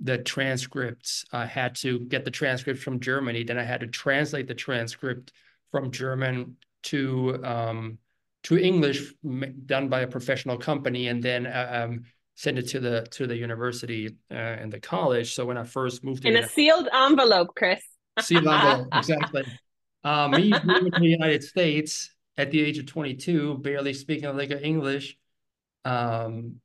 the 0.00 0.18
transcripts. 0.18 1.24
I 1.32 1.46
had 1.46 1.76
to 1.76 2.00
get 2.00 2.24
the 2.24 2.30
transcript 2.30 2.80
from 2.80 2.98
Germany, 2.98 3.44
then 3.44 3.58
I 3.58 3.64
had 3.64 3.80
to 3.80 3.86
translate 3.86 4.48
the 4.48 4.54
transcript 4.54 5.32
from 5.70 5.92
German 5.92 6.56
to 6.84 7.40
um, 7.44 7.98
to 8.44 8.56
English 8.56 9.12
done 9.66 9.88
by 9.88 10.00
a 10.00 10.06
professional 10.06 10.56
company, 10.56 11.08
and 11.08 11.22
then 11.22 11.46
uh, 11.46 11.86
um, 11.86 12.04
send 12.38 12.56
it 12.56 12.68
to 12.68 12.78
the 12.78 13.04
to 13.10 13.26
the 13.26 13.36
university 13.36 14.16
uh, 14.30 14.34
and 14.34 14.72
the 14.72 14.78
college. 14.78 15.34
So 15.34 15.44
when 15.44 15.58
I 15.58 15.64
first 15.64 16.04
moved 16.04 16.24
in 16.24 16.36
a 16.36 16.48
sealed 16.48 16.88
envelope, 16.94 17.48
Chris. 17.56 17.82
sealed 18.20 18.46
envelope, 18.46 18.86
exactly. 18.94 19.44
Um, 20.04 20.30
me 20.30 20.54
moving 20.64 20.92
to 20.92 21.00
the 21.00 21.06
United 21.06 21.42
States 21.42 22.14
at 22.36 22.52
the 22.52 22.60
age 22.60 22.78
of 22.78 22.86
22, 22.86 23.58
barely 23.58 23.92
speaking 23.92 24.34
like 24.36 24.52
English, 24.52 25.18
um, 25.84 26.60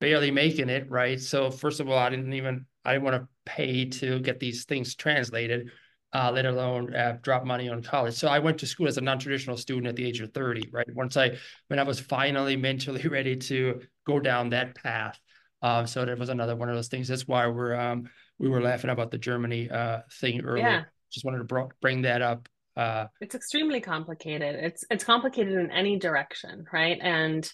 barely 0.00 0.30
making 0.30 0.68
it 0.68 0.88
right. 0.88 1.20
So 1.20 1.50
first 1.50 1.80
of 1.80 1.88
all, 1.90 1.98
I 1.98 2.08
didn't 2.08 2.34
even 2.34 2.66
I 2.84 2.92
didn't 2.92 3.04
want 3.04 3.16
to 3.16 3.28
pay 3.44 3.86
to 3.86 4.20
get 4.20 4.38
these 4.38 4.66
things 4.66 4.94
translated 4.94 5.72
uh, 6.12 6.30
let 6.32 6.46
alone 6.46 6.94
uh, 6.94 7.18
drop 7.22 7.44
money 7.44 7.68
on 7.68 7.82
college. 7.82 8.14
So 8.14 8.28
I 8.28 8.38
went 8.38 8.58
to 8.58 8.66
school 8.66 8.88
as 8.88 8.96
a 8.96 9.00
non-traditional 9.00 9.56
student 9.56 9.86
at 9.86 9.96
the 9.96 10.06
age 10.06 10.20
of 10.20 10.32
30, 10.32 10.70
right? 10.72 10.86
Once 10.94 11.16
I, 11.16 11.36
when 11.68 11.78
I 11.78 11.82
was 11.82 12.00
finally 12.00 12.56
mentally 12.68 13.06
ready 13.08 13.36
to 13.36 13.80
go 14.06 14.20
down 14.20 14.50
that 14.50 14.74
path. 14.74 15.18
Um, 15.62 15.86
so 15.86 16.04
that 16.04 16.18
was 16.18 16.28
another 16.28 16.54
one 16.54 16.68
of 16.68 16.76
those 16.76 16.88
things. 16.88 17.08
That's 17.08 17.26
why 17.26 17.46
we're, 17.48 17.74
um, 17.74 18.08
we 18.38 18.48
were 18.48 18.60
laughing 18.60 18.90
about 18.90 19.10
the 19.10 19.18
Germany 19.18 19.70
uh, 19.70 20.00
thing 20.20 20.42
earlier. 20.42 20.64
Yeah. 20.64 20.84
Just 21.10 21.24
wanted 21.24 21.38
to 21.38 21.44
br- 21.44 21.72
bring 21.80 22.02
that 22.02 22.22
up. 22.22 22.48
Uh, 22.76 23.06
it's 23.20 23.34
extremely 23.34 23.80
complicated. 23.80 24.54
It's, 24.56 24.84
it's 24.90 25.02
complicated 25.02 25.54
in 25.54 25.70
any 25.70 25.98
direction, 25.98 26.66
right? 26.72 26.98
And 27.00 27.50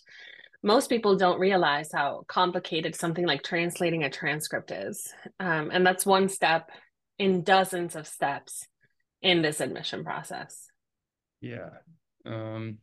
most 0.62 0.88
people 0.88 1.16
don't 1.16 1.40
realize 1.40 1.90
how 1.92 2.24
complicated 2.28 2.94
something 2.94 3.26
like 3.26 3.42
translating 3.42 4.04
a 4.04 4.10
transcript 4.10 4.70
is. 4.70 5.12
Um, 5.40 5.70
and 5.72 5.86
that's 5.86 6.06
one 6.06 6.28
step 6.28 6.70
in 7.18 7.42
dozens 7.42 7.96
of 7.96 8.06
steps 8.06 8.66
in 9.20 9.42
this 9.42 9.60
admission 9.60 10.04
process. 10.04 10.68
Yeah. 11.40 11.70
Um, 12.24 12.78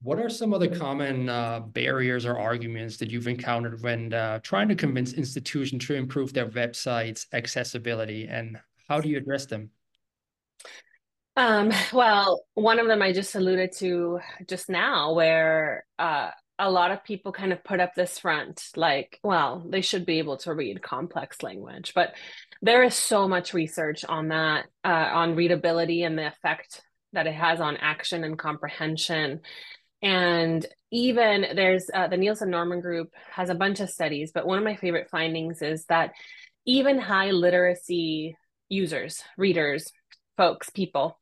what 0.00 0.18
are 0.18 0.28
some 0.28 0.52
of 0.52 0.60
the 0.60 0.68
common 0.68 1.28
uh, 1.28 1.60
barriers 1.60 2.24
or 2.24 2.38
arguments 2.38 2.98
that 2.98 3.10
you've 3.10 3.28
encountered 3.28 3.82
when 3.82 4.12
uh, 4.12 4.38
trying 4.40 4.68
to 4.68 4.74
convince 4.74 5.12
institutions 5.12 5.86
to 5.86 5.94
improve 5.94 6.32
their 6.32 6.48
websites 6.48 7.26
accessibility, 7.32 8.28
and 8.28 8.58
how 8.88 9.00
do 9.00 9.08
you 9.08 9.18
address 9.18 9.46
them? 9.46 9.70
Um, 11.34 11.72
well, 11.92 12.44
one 12.54 12.78
of 12.78 12.86
them 12.86 13.02
I 13.02 13.12
just 13.12 13.34
alluded 13.34 13.72
to 13.78 14.20
just 14.46 14.68
now, 14.68 15.14
where 15.14 15.84
uh, 15.98 16.30
a 16.58 16.70
lot 16.70 16.90
of 16.90 17.02
people 17.02 17.32
kind 17.32 17.52
of 17.52 17.64
put 17.64 17.80
up 17.80 17.94
this 17.94 18.18
front, 18.18 18.62
like, 18.76 19.18
well, 19.24 19.64
they 19.68 19.80
should 19.80 20.06
be 20.06 20.18
able 20.18 20.36
to 20.38 20.54
read 20.54 20.82
complex 20.82 21.42
language, 21.42 21.92
but 21.94 22.14
there 22.62 22.82
is 22.82 22.94
so 22.94 23.28
much 23.28 23.52
research 23.54 24.04
on 24.04 24.28
that 24.28 24.66
uh, 24.84 24.88
on 25.12 25.36
readability 25.36 26.04
and 26.04 26.16
the 26.16 26.26
effect 26.26 26.82
that 27.12 27.26
it 27.26 27.34
has 27.34 27.60
on 27.60 27.76
action 27.76 28.24
and 28.24 28.38
comprehension. 28.38 29.40
And 30.00 30.66
even 30.92 31.46
there's 31.56 31.90
uh, 31.92 32.06
the 32.06 32.16
nielsen 32.16 32.50
norman 32.50 32.80
group 32.80 33.12
has 33.30 33.48
a 33.48 33.54
bunch 33.54 33.80
of 33.80 33.90
studies 33.90 34.30
but 34.32 34.46
one 34.46 34.58
of 34.58 34.64
my 34.64 34.76
favorite 34.76 35.08
findings 35.10 35.62
is 35.62 35.86
that 35.86 36.12
even 36.66 36.98
high 37.00 37.30
literacy 37.30 38.36
users 38.68 39.22
readers 39.36 39.90
folks 40.36 40.70
people 40.70 41.18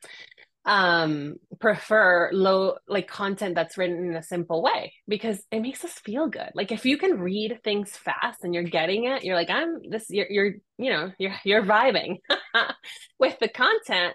um 0.66 1.36
prefer 1.58 2.28
low 2.32 2.76
like 2.86 3.08
content 3.08 3.54
that's 3.54 3.78
written 3.78 4.10
in 4.10 4.14
a 4.14 4.22
simple 4.22 4.62
way 4.62 4.92
because 5.08 5.42
it 5.50 5.60
makes 5.60 5.84
us 5.84 5.92
feel 5.92 6.28
good. 6.28 6.50
Like 6.54 6.70
if 6.70 6.84
you 6.84 6.98
can 6.98 7.18
read 7.18 7.60
things 7.64 7.96
fast 7.96 8.44
and 8.44 8.54
you're 8.54 8.62
getting 8.62 9.04
it 9.04 9.24
you're 9.24 9.36
like 9.36 9.50
i'm 9.50 9.78
this 9.88 10.06
you're, 10.08 10.26
you're 10.30 10.52
you 10.78 10.90
know 10.90 11.12
you're 11.18 11.34
you're 11.44 11.62
vibing 11.62 12.18
with 13.18 13.38
the 13.38 13.48
content 13.48 14.14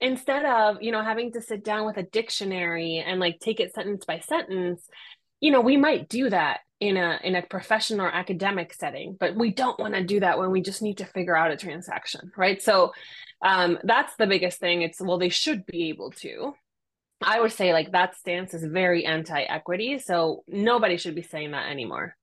instead 0.00 0.44
of 0.44 0.82
you 0.82 0.92
know 0.92 1.02
having 1.02 1.32
to 1.32 1.40
sit 1.40 1.64
down 1.64 1.86
with 1.86 1.96
a 1.96 2.02
dictionary 2.02 3.02
and 3.04 3.20
like 3.20 3.38
take 3.40 3.60
it 3.60 3.74
sentence 3.74 4.04
by 4.04 4.18
sentence 4.20 4.88
you 5.40 5.50
know 5.50 5.60
we 5.60 5.76
might 5.76 6.08
do 6.08 6.30
that 6.30 6.60
in 6.80 6.96
a 6.96 7.20
in 7.22 7.34
a 7.34 7.42
professional 7.42 8.06
or 8.06 8.14
academic 8.14 8.72
setting 8.72 9.16
but 9.18 9.36
we 9.36 9.52
don't 9.52 9.78
want 9.78 9.94
to 9.94 10.02
do 10.02 10.20
that 10.20 10.38
when 10.38 10.50
we 10.50 10.62
just 10.62 10.82
need 10.82 10.98
to 10.98 11.04
figure 11.04 11.36
out 11.36 11.50
a 11.50 11.56
transaction 11.56 12.32
right? 12.36 12.62
So 12.62 12.92
um, 13.42 13.78
that's 13.84 14.14
the 14.16 14.26
biggest 14.26 14.58
thing. 14.58 14.82
It's 14.82 15.00
well, 15.00 15.18
they 15.18 15.28
should 15.28 15.66
be 15.66 15.88
able 15.88 16.10
to. 16.12 16.54
I 17.22 17.40
would 17.40 17.52
say 17.52 17.72
like 17.72 17.92
that 17.92 18.16
stance 18.16 18.54
is 18.54 18.64
very 18.64 19.04
anti-equity. 19.04 19.98
So 19.98 20.42
nobody 20.48 20.96
should 20.96 21.14
be 21.14 21.22
saying 21.22 21.50
that 21.52 21.70
anymore. 21.70 22.16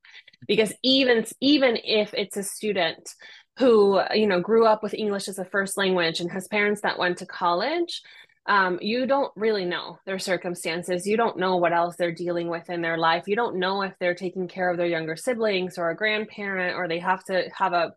Because 0.47 0.73
even 0.83 1.25
even 1.39 1.77
if 1.83 2.13
it's 2.13 2.37
a 2.37 2.43
student 2.43 3.09
who 3.57 3.99
you 4.13 4.27
know 4.27 4.39
grew 4.39 4.65
up 4.65 4.83
with 4.83 4.93
English 4.93 5.27
as 5.27 5.39
a 5.39 5.45
first 5.45 5.77
language 5.77 6.19
and 6.19 6.31
has 6.31 6.47
parents 6.47 6.81
that 6.81 6.99
went 6.99 7.17
to 7.19 7.25
college, 7.25 8.01
um, 8.47 8.79
you 8.81 9.05
don't 9.05 9.31
really 9.35 9.65
know 9.65 9.99
their 10.05 10.19
circumstances. 10.19 11.05
You 11.05 11.17
don't 11.17 11.37
know 11.37 11.57
what 11.57 11.73
else 11.73 11.95
they're 11.95 12.11
dealing 12.11 12.47
with 12.47 12.69
in 12.69 12.81
their 12.81 12.97
life. 12.97 13.27
You 13.27 13.35
don't 13.35 13.57
know 13.57 13.81
if 13.81 13.93
they're 13.99 14.15
taking 14.15 14.47
care 14.47 14.69
of 14.69 14.77
their 14.77 14.87
younger 14.87 15.15
siblings 15.15 15.77
or 15.77 15.89
a 15.89 15.95
grandparent, 15.95 16.75
or 16.75 16.87
they 16.87 16.99
have 16.99 17.23
to 17.25 17.49
have 17.55 17.73
a 17.73 17.93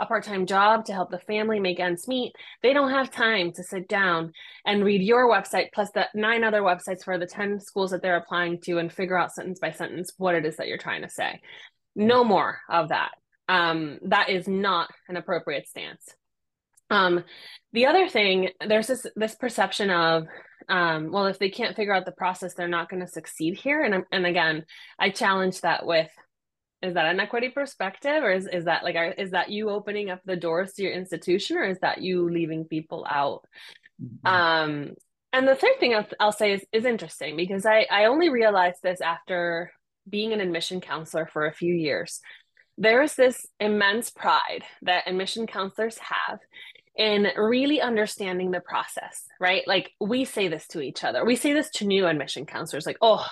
a 0.00 0.06
part 0.06 0.24
time 0.24 0.46
job 0.46 0.86
to 0.86 0.92
help 0.92 1.10
the 1.10 1.18
family 1.18 1.60
make 1.60 1.78
ends 1.78 2.08
meet. 2.08 2.32
They 2.62 2.72
don't 2.72 2.90
have 2.90 3.10
time 3.10 3.52
to 3.52 3.62
sit 3.62 3.86
down 3.86 4.32
and 4.64 4.84
read 4.84 5.02
your 5.02 5.30
website 5.30 5.68
plus 5.72 5.90
the 5.92 6.06
nine 6.14 6.42
other 6.42 6.62
websites 6.62 7.04
for 7.04 7.18
the 7.18 7.26
10 7.26 7.60
schools 7.60 7.90
that 7.90 8.02
they're 8.02 8.16
applying 8.16 8.60
to 8.62 8.78
and 8.78 8.92
figure 8.92 9.18
out 9.18 9.32
sentence 9.32 9.60
by 9.60 9.72
sentence 9.72 10.12
what 10.16 10.34
it 10.34 10.46
is 10.46 10.56
that 10.56 10.68
you're 10.68 10.78
trying 10.78 11.02
to 11.02 11.10
say. 11.10 11.40
No 11.94 12.24
more 12.24 12.60
of 12.68 12.88
that. 12.88 13.10
Um, 13.48 13.98
that 14.06 14.30
is 14.30 14.48
not 14.48 14.90
an 15.08 15.16
appropriate 15.16 15.68
stance. 15.68 16.14
Um, 16.88 17.24
the 17.72 17.86
other 17.86 18.08
thing, 18.08 18.50
there's 18.66 18.88
this 18.88 19.06
this 19.14 19.34
perception 19.36 19.90
of, 19.90 20.26
um, 20.68 21.12
well, 21.12 21.26
if 21.26 21.38
they 21.38 21.50
can't 21.50 21.76
figure 21.76 21.94
out 21.94 22.04
the 22.04 22.12
process, 22.12 22.54
they're 22.54 22.68
not 22.68 22.88
going 22.88 23.00
to 23.04 23.10
succeed 23.10 23.54
here. 23.54 23.82
And 23.82 24.04
and 24.10 24.26
again, 24.26 24.64
I 24.98 25.10
challenge 25.10 25.60
that 25.60 25.86
with 25.86 26.10
is 26.82 26.94
that 26.94 27.06
an 27.06 27.20
equity 27.20 27.48
perspective 27.50 28.22
or 28.22 28.32
is, 28.32 28.46
is 28.46 28.64
that 28.64 28.84
like 28.84 28.96
are, 28.96 29.12
is 29.12 29.32
that 29.32 29.50
you 29.50 29.70
opening 29.70 30.10
up 30.10 30.20
the 30.24 30.36
doors 30.36 30.72
to 30.72 30.82
your 30.82 30.92
institution 30.92 31.56
or 31.56 31.64
is 31.64 31.78
that 31.80 32.00
you 32.00 32.28
leaving 32.28 32.64
people 32.64 33.06
out 33.10 33.44
mm-hmm. 34.02 34.26
um 34.26 34.94
and 35.32 35.46
the 35.46 35.54
third 35.54 35.78
thing 35.78 35.94
I'll, 35.94 36.06
I'll 36.18 36.32
say 36.32 36.52
is, 36.54 36.64
is 36.72 36.84
interesting 36.84 37.36
because 37.36 37.64
I, 37.64 37.86
I 37.90 38.06
only 38.06 38.30
realized 38.30 38.78
this 38.82 39.00
after 39.00 39.72
being 40.08 40.32
an 40.32 40.40
admission 40.40 40.80
counselor 40.80 41.26
for 41.26 41.46
a 41.46 41.52
few 41.52 41.72
years. 41.72 42.20
There's 42.78 43.14
this 43.14 43.46
immense 43.60 44.10
pride 44.10 44.64
that 44.82 45.06
admission 45.06 45.46
counselors 45.46 45.98
have 45.98 46.40
in 46.96 47.28
really 47.36 47.80
understanding 47.80 48.50
the 48.50 48.60
process, 48.60 49.24
right? 49.38 49.66
Like 49.66 49.92
we 50.00 50.24
say 50.24 50.48
this 50.48 50.66
to 50.68 50.80
each 50.80 51.04
other. 51.04 51.24
We 51.24 51.36
say 51.36 51.52
this 51.52 51.70
to 51.72 51.86
new 51.86 52.06
admission 52.06 52.46
counselors 52.46 52.86
like, 52.86 52.98
oh, 53.00 53.26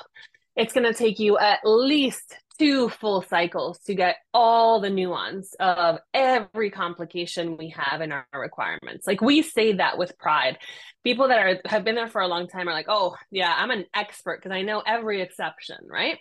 it's 0.59 0.73
going 0.73 0.93
to 0.93 0.93
take 0.93 1.21
you 1.21 1.39
at 1.39 1.61
least 1.65 2.37
two 2.59 2.89
full 2.89 3.23
cycles 3.23 3.79
to 3.79 3.95
get 3.95 4.17
all 4.35 4.81
the 4.81 4.91
nuance 4.91 5.55
of 5.61 6.01
every 6.13 6.69
complication 6.71 7.57
we 7.57 7.73
have 7.77 8.01
in 8.01 8.11
our 8.11 8.27
requirements. 8.35 9.07
Like 9.07 9.21
we 9.21 9.43
say 9.43 9.75
that 9.75 9.97
with 9.97 10.19
pride. 10.19 10.59
People 11.05 11.29
that 11.29 11.39
are 11.39 11.61
have 11.67 11.85
been 11.85 11.95
there 11.95 12.09
for 12.09 12.21
a 12.21 12.27
long 12.27 12.49
time 12.49 12.69
are 12.69 12.73
like, 12.73 12.89
"Oh, 12.89 13.15
yeah, 13.31 13.55
I'm 13.57 13.71
an 13.71 13.85
expert 13.95 14.43
because 14.43 14.55
I 14.55 14.63
know 14.63 14.83
every 14.85 15.23
exception," 15.23 15.79
right? 15.89 16.19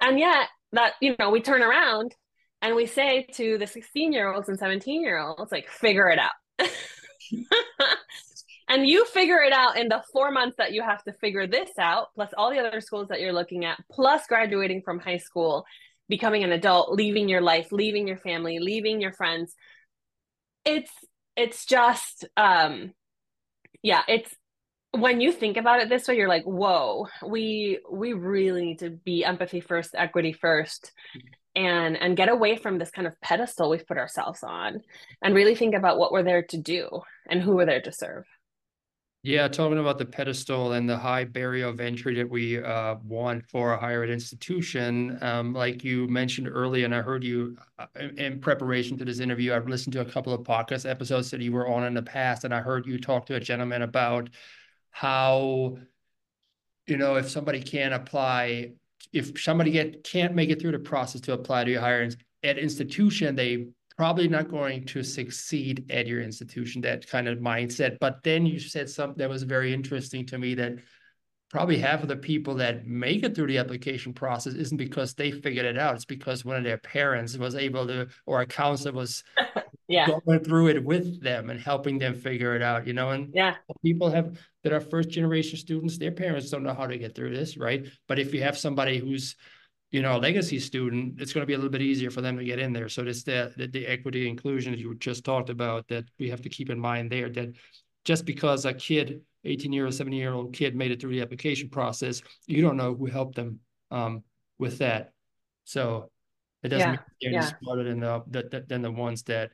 And 0.00 0.18
yet 0.18 0.48
that, 0.72 0.94
you 1.02 1.14
know, 1.18 1.28
we 1.28 1.42
turn 1.42 1.62
around 1.62 2.14
and 2.62 2.74
we 2.74 2.86
say 2.86 3.26
to 3.34 3.58
the 3.58 3.66
16-year-olds 3.66 4.48
and 4.48 4.58
17-year-olds 4.58 5.52
like, 5.52 5.68
"Figure 5.68 6.08
it 6.08 6.18
out." 6.18 6.32
and 8.68 8.86
you 8.86 9.04
figure 9.06 9.40
it 9.40 9.52
out 9.52 9.78
in 9.78 9.88
the 9.88 10.02
four 10.12 10.30
months 10.30 10.56
that 10.58 10.72
you 10.72 10.82
have 10.82 11.02
to 11.04 11.12
figure 11.14 11.46
this 11.46 11.70
out, 11.78 12.08
plus 12.14 12.30
all 12.36 12.50
the 12.50 12.58
other 12.58 12.80
schools 12.80 13.08
that 13.08 13.20
you're 13.20 13.32
looking 13.32 13.64
at, 13.64 13.78
plus 13.90 14.26
graduating 14.26 14.82
from 14.82 14.98
high 14.98 15.16
school, 15.16 15.64
becoming 16.08 16.44
an 16.44 16.52
adult, 16.52 16.92
leaving 16.92 17.28
your 17.28 17.40
life, 17.40 17.72
leaving 17.72 18.06
your 18.06 18.18
family, 18.18 18.58
leaving 18.58 19.00
your 19.00 19.12
friends. 19.12 19.54
It's 20.64 20.92
it's 21.36 21.64
just 21.64 22.26
um 22.36 22.92
yeah, 23.82 24.02
it's 24.08 24.34
when 24.92 25.20
you 25.20 25.32
think 25.32 25.56
about 25.56 25.80
it 25.80 25.88
this 25.88 26.08
way, 26.08 26.16
you're 26.16 26.28
like, 26.28 26.44
whoa, 26.44 27.06
we 27.26 27.78
we 27.90 28.12
really 28.12 28.64
need 28.64 28.78
to 28.80 28.90
be 28.90 29.24
empathy 29.24 29.60
first, 29.60 29.94
equity 29.94 30.32
first, 30.32 30.92
and 31.54 31.96
and 31.96 32.16
get 32.16 32.28
away 32.28 32.56
from 32.56 32.78
this 32.78 32.90
kind 32.90 33.06
of 33.06 33.20
pedestal 33.20 33.70
we've 33.70 33.86
put 33.86 33.98
ourselves 33.98 34.42
on 34.42 34.80
and 35.22 35.34
really 35.34 35.54
think 35.54 35.74
about 35.74 35.98
what 35.98 36.12
we're 36.12 36.22
there 36.22 36.42
to 36.42 36.56
do 36.56 36.88
and 37.28 37.42
who 37.42 37.54
we're 37.54 37.66
there 37.66 37.82
to 37.82 37.92
serve. 37.92 38.24
Yeah, 39.24 39.48
talking 39.48 39.78
about 39.78 39.98
the 39.98 40.06
pedestal 40.06 40.74
and 40.74 40.88
the 40.88 40.96
high 40.96 41.24
barrier 41.24 41.66
of 41.66 41.80
entry 41.80 42.14
that 42.14 42.30
we 42.30 42.62
uh, 42.62 42.94
want 43.02 43.44
for 43.46 43.72
a 43.72 43.78
higher 43.78 44.04
ed 44.04 44.10
institution, 44.10 45.18
um, 45.22 45.52
like 45.52 45.82
you 45.82 46.06
mentioned 46.06 46.48
earlier, 46.48 46.84
and 46.84 46.94
I 46.94 47.02
heard 47.02 47.24
you 47.24 47.56
uh, 47.80 47.86
in 48.16 48.40
preparation 48.40 48.96
to 48.98 49.04
this 49.04 49.18
interview, 49.18 49.52
I've 49.52 49.66
listened 49.66 49.94
to 49.94 50.02
a 50.02 50.04
couple 50.04 50.32
of 50.32 50.42
podcast 50.42 50.88
episodes 50.88 51.32
that 51.32 51.40
you 51.40 51.50
were 51.50 51.66
on 51.66 51.84
in 51.84 51.94
the 51.94 52.02
past, 52.02 52.44
and 52.44 52.54
I 52.54 52.60
heard 52.60 52.86
you 52.86 52.96
talk 52.96 53.26
to 53.26 53.34
a 53.34 53.40
gentleman 53.40 53.82
about 53.82 54.30
how, 54.92 55.78
you 56.86 56.96
know, 56.96 57.16
if 57.16 57.28
somebody 57.28 57.60
can't 57.60 57.94
apply, 57.94 58.70
if 59.12 59.42
somebody 59.42 59.72
get 59.72 60.04
can't 60.04 60.36
make 60.36 60.50
it 60.50 60.60
through 60.60 60.72
the 60.72 60.78
process 60.78 61.20
to 61.22 61.32
apply 61.32 61.64
to 61.64 61.74
a 61.74 61.80
higher 61.80 62.08
ed 62.44 62.58
institution, 62.58 63.34
they 63.34 63.66
probably 63.98 64.28
not 64.28 64.48
going 64.48 64.84
to 64.84 65.02
succeed 65.02 65.84
at 65.90 66.06
your 66.06 66.22
institution, 66.22 66.80
that 66.80 67.08
kind 67.08 67.26
of 67.26 67.38
mindset. 67.38 67.98
But 68.00 68.22
then 68.22 68.46
you 68.46 68.60
said 68.60 68.88
something 68.88 69.18
that 69.18 69.28
was 69.28 69.42
very 69.42 69.74
interesting 69.74 70.24
to 70.26 70.38
me 70.38 70.54
that 70.54 70.76
probably 71.50 71.78
half 71.78 72.02
of 72.02 72.08
the 72.08 72.16
people 72.16 72.54
that 72.54 72.86
make 72.86 73.24
it 73.24 73.34
through 73.34 73.48
the 73.48 73.58
application 73.58 74.12
process 74.12 74.54
isn't 74.54 74.76
because 74.76 75.14
they 75.14 75.32
figured 75.32 75.66
it 75.66 75.76
out. 75.76 75.96
It's 75.96 76.04
because 76.04 76.44
one 76.44 76.56
of 76.56 76.62
their 76.62 76.78
parents 76.78 77.36
was 77.36 77.56
able 77.56 77.88
to, 77.88 78.06
or 78.24 78.40
a 78.40 78.46
counselor 78.46 78.92
was 78.92 79.24
yeah. 79.88 80.06
going 80.06 80.44
through 80.44 80.68
it 80.68 80.84
with 80.84 81.20
them 81.20 81.50
and 81.50 81.58
helping 81.58 81.98
them 81.98 82.14
figure 82.14 82.54
it 82.54 82.62
out, 82.62 82.86
you 82.86 82.92
know? 82.92 83.10
And 83.10 83.30
yeah, 83.34 83.56
people 83.84 84.10
have 84.10 84.38
that 84.62 84.72
are 84.72 84.80
first 84.80 85.08
generation 85.08 85.58
students, 85.58 85.98
their 85.98 86.12
parents 86.12 86.50
don't 86.50 86.62
know 86.62 86.74
how 86.74 86.86
to 86.86 86.98
get 86.98 87.16
through 87.16 87.34
this, 87.34 87.56
right? 87.56 87.84
But 88.06 88.20
if 88.20 88.32
you 88.32 88.44
have 88.44 88.56
somebody 88.56 88.98
who's 88.98 89.34
you 89.90 90.02
know, 90.02 90.16
a 90.16 90.18
legacy 90.18 90.58
student, 90.58 91.20
it's 91.20 91.32
going 91.32 91.42
to 91.42 91.46
be 91.46 91.54
a 91.54 91.56
little 91.56 91.70
bit 91.70 91.80
easier 91.80 92.10
for 92.10 92.20
them 92.20 92.36
to 92.36 92.44
get 92.44 92.58
in 92.58 92.72
there. 92.72 92.88
So 92.88 93.02
it's 93.02 93.22
the, 93.22 93.52
the, 93.56 93.66
the 93.68 93.86
equity 93.86 94.28
inclusion 94.28 94.72
that 94.72 94.78
you 94.78 94.94
just 94.96 95.24
talked 95.24 95.48
about 95.48 95.88
that 95.88 96.04
we 96.18 96.28
have 96.28 96.42
to 96.42 96.48
keep 96.48 96.68
in 96.68 96.78
mind 96.78 97.10
there 97.10 97.30
that 97.30 97.54
just 98.04 98.26
because 98.26 98.66
a 98.66 98.74
kid, 98.74 99.22
18 99.44 99.72
year 99.72 99.86
old, 99.86 99.94
17 99.94 100.18
year 100.18 100.34
old 100.34 100.52
kid 100.52 100.76
made 100.76 100.90
it 100.90 101.00
through 101.00 101.12
the 101.12 101.22
application 101.22 101.70
process, 101.70 102.20
you 102.46 102.60
don't 102.60 102.76
know 102.76 102.94
who 102.94 103.06
helped 103.06 103.36
them 103.36 103.60
um, 103.90 104.22
with 104.58 104.78
that. 104.78 105.12
So 105.64 106.10
it 106.62 106.68
doesn't 106.68 106.86
yeah, 106.86 106.90
mean 106.90 107.00
they're 107.22 107.32
yeah. 107.32 107.52
smarter 107.58 107.84
than 107.84 108.00
the, 108.00 108.22
the, 108.28 108.64
than 108.68 108.82
the 108.82 108.92
ones 108.92 109.22
that, 109.24 109.52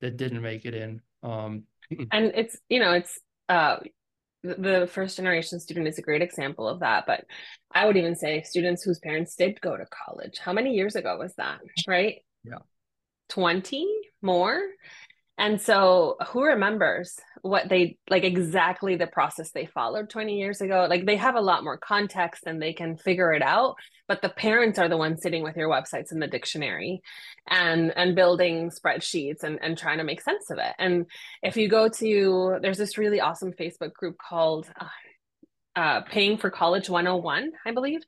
that 0.00 0.16
didn't 0.16 0.40
make 0.40 0.64
it 0.64 0.74
in. 0.74 1.02
Um, 1.22 1.64
and 2.10 2.32
it's, 2.34 2.56
you 2.70 2.80
know, 2.80 2.92
it's, 2.92 3.18
uh, 3.50 3.78
the 4.42 4.88
first 4.92 5.16
generation 5.16 5.58
student 5.58 5.88
is 5.88 5.98
a 5.98 6.02
great 6.02 6.22
example 6.22 6.68
of 6.68 6.80
that 6.80 7.04
but 7.06 7.24
i 7.74 7.84
would 7.84 7.96
even 7.96 8.14
say 8.14 8.42
students 8.42 8.82
whose 8.82 8.98
parents 9.00 9.34
did 9.34 9.60
go 9.60 9.76
to 9.76 9.84
college. 9.86 10.38
How 10.38 10.52
many 10.52 10.74
years 10.74 10.96
ago 10.96 11.18
was 11.18 11.34
that 11.36 11.60
right? 11.86 12.22
Yeah. 12.44 12.58
20 13.30 13.86
more 14.22 14.60
and 15.38 15.60
so 15.60 16.16
who 16.28 16.42
remembers 16.42 17.18
what 17.42 17.68
they 17.68 17.96
like 18.10 18.24
exactly 18.24 18.96
the 18.96 19.06
process 19.06 19.52
they 19.52 19.66
followed 19.66 20.10
20 20.10 20.36
years 20.36 20.60
ago? 20.60 20.88
Like 20.90 21.06
they 21.06 21.14
have 21.14 21.36
a 21.36 21.40
lot 21.40 21.62
more 21.62 21.78
context 21.78 22.42
and 22.46 22.60
they 22.60 22.72
can 22.72 22.96
figure 22.96 23.32
it 23.32 23.40
out, 23.40 23.76
but 24.08 24.20
the 24.20 24.28
parents 24.28 24.80
are 24.80 24.88
the 24.88 24.96
ones 24.96 25.22
sitting 25.22 25.44
with 25.44 25.56
your 25.56 25.68
websites 25.68 26.10
in 26.10 26.18
the 26.18 26.26
dictionary 26.26 27.02
and 27.48 27.92
and 27.96 28.16
building 28.16 28.70
spreadsheets 28.70 29.44
and, 29.44 29.60
and 29.62 29.78
trying 29.78 29.98
to 29.98 30.04
make 30.04 30.20
sense 30.20 30.50
of 30.50 30.58
it. 30.58 30.74
And 30.76 31.06
if 31.40 31.56
you 31.56 31.68
go 31.68 31.88
to 31.88 32.58
there's 32.60 32.78
this 32.78 32.98
really 32.98 33.20
awesome 33.20 33.52
Facebook 33.52 33.92
group 33.92 34.16
called 34.18 34.68
uh, 34.80 34.86
uh, 35.76 36.00
Paying 36.00 36.38
for 36.38 36.50
College 36.50 36.90
101, 36.90 37.52
I 37.64 37.70
believe. 37.70 38.00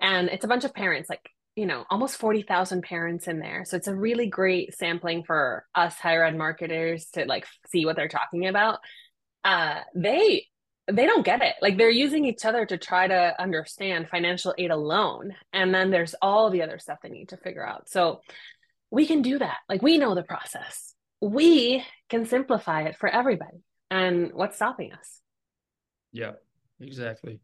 And 0.00 0.30
it's 0.30 0.44
a 0.46 0.48
bunch 0.48 0.64
of 0.64 0.72
parents 0.72 1.10
like 1.10 1.28
you 1.56 1.66
know 1.66 1.84
almost 1.90 2.16
40,000 2.16 2.82
parents 2.82 3.28
in 3.28 3.38
there. 3.38 3.64
So 3.64 3.76
it's 3.76 3.88
a 3.88 3.94
really 3.94 4.26
great 4.26 4.74
sampling 4.74 5.24
for 5.24 5.66
us 5.74 5.94
higher 5.98 6.24
ed 6.24 6.36
marketers 6.36 7.06
to 7.12 7.24
like 7.26 7.46
see 7.68 7.84
what 7.84 7.96
they're 7.96 8.08
talking 8.08 8.46
about. 8.46 8.78
Uh 9.44 9.80
they 9.94 10.46
they 10.90 11.06
don't 11.06 11.24
get 11.24 11.42
it. 11.42 11.54
Like 11.62 11.78
they're 11.78 11.90
using 11.90 12.24
each 12.24 12.44
other 12.44 12.66
to 12.66 12.76
try 12.76 13.06
to 13.06 13.40
understand 13.40 14.08
financial 14.08 14.54
aid 14.58 14.70
alone 14.70 15.34
and 15.52 15.74
then 15.74 15.90
there's 15.90 16.14
all 16.22 16.50
the 16.50 16.62
other 16.62 16.78
stuff 16.78 16.98
they 17.02 17.10
need 17.10 17.30
to 17.30 17.36
figure 17.36 17.66
out. 17.66 17.88
So 17.88 18.20
we 18.90 19.06
can 19.06 19.22
do 19.22 19.38
that. 19.38 19.58
Like 19.68 19.82
we 19.82 19.98
know 19.98 20.14
the 20.14 20.22
process. 20.22 20.94
We 21.20 21.84
can 22.08 22.26
simplify 22.26 22.82
it 22.82 22.96
for 22.98 23.08
everybody. 23.08 23.62
And 23.90 24.32
what's 24.32 24.56
stopping 24.56 24.92
us? 24.92 25.20
Yeah 26.12 26.32
exactly 26.80 27.40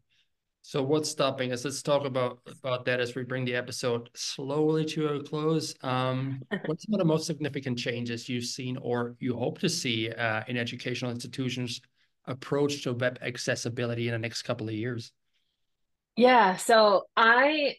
so 0.69 0.83
what's 0.83 1.09
stopping 1.09 1.51
us? 1.51 1.65
Let's 1.65 1.81
talk 1.81 2.05
about 2.05 2.41
about 2.61 2.85
that 2.85 2.99
as 2.99 3.15
we 3.15 3.23
bring 3.23 3.43
the 3.43 3.55
episode 3.55 4.07
slowly 4.13 4.85
to 4.85 5.07
a 5.07 5.23
close. 5.23 5.73
Um, 5.81 6.43
what's 6.67 6.85
some 6.85 6.93
of 6.93 6.99
the 6.99 7.05
most 7.05 7.25
significant 7.25 7.79
changes 7.79 8.29
you've 8.29 8.43
seen 8.43 8.77
or 8.77 9.15
you 9.19 9.35
hope 9.35 9.57
to 9.61 9.67
see 9.67 10.11
uh, 10.11 10.43
in 10.47 10.57
educational 10.57 11.09
institutions' 11.09 11.81
approach 12.25 12.83
to 12.83 12.93
web 12.93 13.17
accessibility 13.23 14.09
in 14.09 14.11
the 14.11 14.19
next 14.19 14.43
couple 14.43 14.67
of 14.67 14.75
years? 14.75 15.11
Yeah, 16.15 16.55
so 16.57 17.05
I 17.17 17.77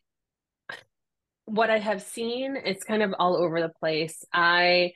what 1.44 1.70
I 1.70 1.78
have 1.78 2.02
seen, 2.02 2.56
it's 2.56 2.82
kind 2.82 3.04
of 3.04 3.14
all 3.20 3.36
over 3.36 3.60
the 3.60 3.70
place. 3.78 4.24
I 4.32 4.94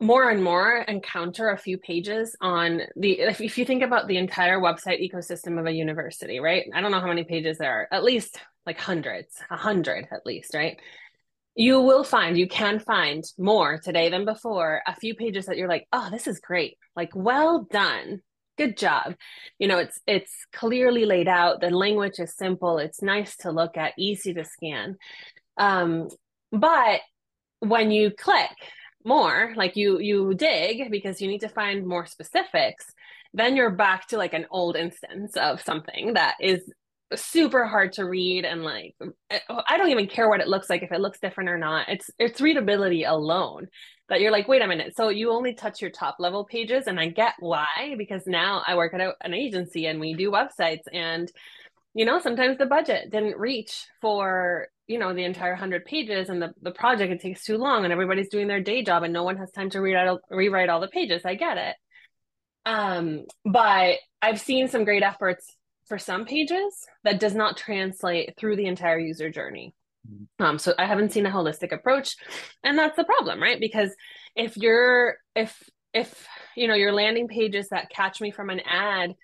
more 0.00 0.28
and 0.30 0.44
more 0.44 0.78
encounter 0.88 1.50
a 1.50 1.58
few 1.58 1.78
pages 1.78 2.36
on 2.40 2.82
the 2.96 3.18
if, 3.20 3.40
if 3.40 3.56
you 3.56 3.64
think 3.64 3.82
about 3.82 4.08
the 4.08 4.18
entire 4.18 4.60
website 4.60 5.00
ecosystem 5.00 5.58
of 5.58 5.66
a 5.66 5.72
university 5.72 6.38
right? 6.38 6.66
I 6.74 6.80
don't 6.80 6.90
know 6.90 7.00
how 7.00 7.06
many 7.06 7.24
pages 7.24 7.58
there 7.58 7.72
are 7.72 7.88
at 7.90 8.04
least 8.04 8.38
like 8.66 8.78
hundreds 8.78 9.36
a 9.50 9.56
hundred 9.56 10.06
at 10.12 10.26
least 10.26 10.54
right? 10.54 10.78
You 11.54 11.80
will 11.80 12.04
find 12.04 12.36
you 12.36 12.46
can 12.46 12.78
find 12.78 13.24
more 13.38 13.78
today 13.78 14.10
than 14.10 14.26
before 14.26 14.82
a 14.86 14.94
few 14.96 15.14
pages 15.14 15.46
that 15.46 15.56
you're 15.56 15.68
like 15.68 15.86
oh 15.92 16.10
this 16.10 16.26
is 16.26 16.40
great. 16.40 16.76
Like 16.94 17.12
well 17.14 17.66
done. 17.70 18.20
Good 18.58 18.76
job. 18.76 19.14
You 19.58 19.68
know 19.68 19.78
it's 19.78 19.98
it's 20.06 20.32
clearly 20.52 21.06
laid 21.06 21.28
out. 21.28 21.62
The 21.62 21.70
language 21.70 22.18
is 22.18 22.36
simple. 22.36 22.78
It's 22.78 23.00
nice 23.00 23.34
to 23.38 23.50
look 23.50 23.78
at 23.78 23.94
easy 23.96 24.34
to 24.34 24.44
scan. 24.44 24.96
Um, 25.56 26.08
but 26.52 27.00
when 27.60 27.90
you 27.90 28.10
click 28.10 28.50
more 29.06 29.52
like 29.56 29.76
you 29.76 29.98
you 30.00 30.34
dig 30.34 30.90
because 30.90 31.20
you 31.20 31.28
need 31.28 31.40
to 31.40 31.48
find 31.48 31.86
more 31.86 32.06
specifics 32.06 32.86
then 33.32 33.56
you're 33.56 33.70
back 33.70 34.06
to 34.08 34.16
like 34.16 34.32
an 34.32 34.46
old 34.50 34.76
instance 34.76 35.36
of 35.36 35.60
something 35.60 36.14
that 36.14 36.34
is 36.40 36.62
super 37.14 37.64
hard 37.64 37.92
to 37.92 38.04
read 38.04 38.44
and 38.44 38.64
like 38.64 38.96
eh, 39.30 39.38
oh, 39.48 39.60
i 39.68 39.76
don't 39.76 39.90
even 39.90 40.08
care 40.08 40.28
what 40.28 40.40
it 40.40 40.48
looks 40.48 40.68
like 40.68 40.82
if 40.82 40.90
it 40.90 41.00
looks 41.00 41.20
different 41.20 41.48
or 41.48 41.58
not. 41.58 41.88
It's 41.88 42.10
it's 42.18 42.40
readability 42.40 43.04
alone 43.04 43.68
that 44.08 44.20
you're 44.20 44.32
like 44.32 44.48
wait 44.48 44.62
a 44.62 44.66
minute 44.66 44.96
so 44.96 45.08
you 45.08 45.30
only 45.30 45.54
touch 45.54 45.80
your 45.80 45.90
top 45.90 46.16
level 46.18 46.44
pages? 46.44 46.88
And 46.88 46.98
i 46.98 47.08
get 47.08 47.34
why 47.38 47.94
because 47.96 48.26
now 48.26 48.64
i 48.66 48.74
work 48.74 48.92
at 48.92 49.00
a, 49.00 49.14
an 49.20 49.34
agency 49.34 49.86
and 49.86 50.00
we 50.00 50.14
do 50.14 50.32
websites 50.32 50.82
and 50.92 51.30
you 51.96 52.04
know 52.04 52.20
sometimes 52.20 52.58
the 52.58 52.66
budget 52.66 53.10
didn't 53.10 53.38
reach 53.38 53.86
for 54.00 54.68
you 54.86 54.98
know 54.98 55.14
the 55.14 55.24
entire 55.24 55.52
100 55.52 55.84
pages 55.84 56.28
and 56.28 56.40
the, 56.42 56.52
the 56.62 56.70
project 56.70 57.12
it 57.12 57.20
takes 57.20 57.44
too 57.44 57.58
long 57.58 57.84
and 57.84 57.92
everybody's 57.92 58.28
doing 58.28 58.48
their 58.48 58.60
day 58.62 58.84
job 58.84 59.02
and 59.02 59.12
no 59.12 59.24
one 59.24 59.36
has 59.38 59.50
time 59.50 59.70
to 59.70 59.80
read 59.80 59.96
out, 59.96 60.20
rewrite 60.30 60.68
all 60.68 60.80
the 60.80 60.88
pages 60.88 61.22
i 61.24 61.34
get 61.34 61.58
it 61.58 61.76
Um, 62.66 63.24
but 63.44 63.98
I've 64.22 64.40
seen 64.40 64.68
some 64.68 64.84
great 64.84 65.02
efforts 65.02 65.46
for 65.86 65.98
some 65.98 66.24
pages 66.24 66.86
that 67.04 67.20
does 67.20 67.34
not 67.34 67.56
translate 67.56 68.34
through 68.36 68.56
the 68.56 68.66
entire 68.66 68.98
user 68.98 69.30
journey. 69.30 69.74
Mm-hmm. 70.10 70.44
Um, 70.44 70.58
so 70.58 70.74
I 70.78 70.86
haven't 70.86 71.12
seen 71.12 71.26
a 71.26 71.30
holistic 71.30 71.72
approach, 71.72 72.16
and 72.64 72.78
that's 72.78 72.96
the 72.96 73.04
problem, 73.04 73.40
right? 73.40 73.60
Because 73.60 73.94
if 74.34 74.56
you're 74.56 75.16
if 75.34 75.62
if 75.94 76.26
you 76.56 76.68
know 76.68 76.74
your 76.74 76.92
landing 76.92 77.28
pages 77.28 77.68
that 77.70 77.90
catch 77.90 78.20
me 78.20 78.30
from 78.32 78.50
an 78.50 78.60
ad 78.60 79.14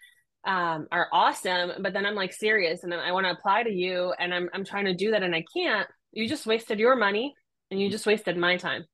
um, 0.45 0.89
are 0.91 1.09
awesome, 1.13 1.73
but 1.81 1.93
then 1.93 2.05
I'm 2.05 2.15
like 2.15 2.33
serious 2.33 2.83
and 2.85 2.93
I 2.93 3.13
want 3.13 3.27
to 3.27 3.33
apply 3.33 3.63
to 3.63 3.73
you, 3.73 4.13
and 4.19 4.35
I'm 4.35 4.49
I'm 4.53 4.65
trying 4.65 4.87
to 4.87 4.95
do 4.95 5.13
that 5.13 5.23
and 5.23 5.35
I 5.35 5.45
can't. 5.55 5.89
You 6.13 6.29
just 6.29 6.47
wasted 6.47 6.79
your 6.79 6.97
money 6.97 7.35
and 7.71 7.81
you 7.81 7.91
just 7.91 8.07
wasted 8.07 8.37
my 8.37 8.57
time. 8.57 8.85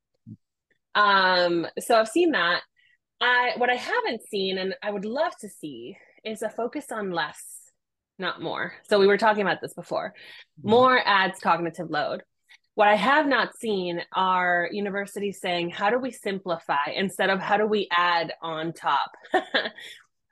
Um, 0.95 1.67
so 1.79 1.97
I've 1.97 2.09
seen 2.09 2.33
that. 2.33 2.63
I 3.21 3.53
what 3.57 3.71
I 3.71 3.75
haven't 3.75 4.23
seen 4.29 4.59
and 4.59 4.75
I 4.83 4.91
would 4.91 5.05
love 5.05 5.33
to 5.41 5.49
see 5.49 5.97
is 6.25 6.43
a 6.43 6.49
focus 6.49 6.93
on 6.93 7.11
less, 7.11 7.43
not 8.19 8.43
more. 8.43 8.75
So 8.89 8.99
we 8.99 9.07
were 9.07 9.19
talking 9.19 9.43
about 9.43 9.61
this 9.61 9.75
before. 9.75 10.15
Mm-hmm. 10.61 10.71
More 10.71 11.01
adds 11.05 11.41
cognitive 11.41 11.91
load. 11.91 12.23
What 12.75 12.87
I 12.87 12.95
have 12.95 13.27
not 13.27 13.57
seen 13.57 14.03
are 14.15 14.69
universities 14.71 15.41
saying, 15.41 15.71
how 15.71 15.91
do 15.91 15.99
we 15.99 16.13
simplify 16.13 16.91
instead 16.95 17.29
of 17.29 17.41
how 17.41 17.57
do 17.57 17.67
we 17.67 17.89
add 17.91 18.33
on 18.41 18.73
top? 18.73 19.11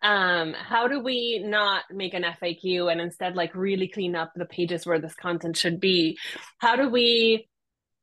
um, 0.07 0.55
how 0.55 0.87
do 0.87 1.01
we 1.01 1.43
not 1.45 1.83
make 1.91 2.15
an 2.15 2.23
FAQ 2.23 2.93
and 2.93 3.01
instead 3.01 3.35
like 3.35 3.55
really 3.57 3.89
clean 3.89 4.15
up 4.15 4.33
the 4.37 4.45
pages 4.45 4.87
where 4.87 5.01
this 5.01 5.15
content 5.15 5.57
should 5.57 5.81
be? 5.81 6.17
How 6.59 6.77
do 6.77 6.89
we 6.89 7.49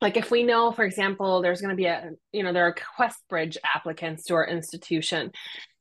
like 0.01 0.17
if 0.17 0.29
we 0.29 0.43
know 0.43 0.73
for 0.73 0.83
example 0.83 1.41
there's 1.41 1.61
going 1.61 1.69
to 1.69 1.77
be 1.77 1.85
a 1.85 2.11
you 2.33 2.43
know 2.43 2.51
there 2.51 2.67
are 2.67 2.75
questbridge 2.99 3.55
applicants 3.63 4.25
to 4.25 4.33
our 4.33 4.45
institution 4.45 5.31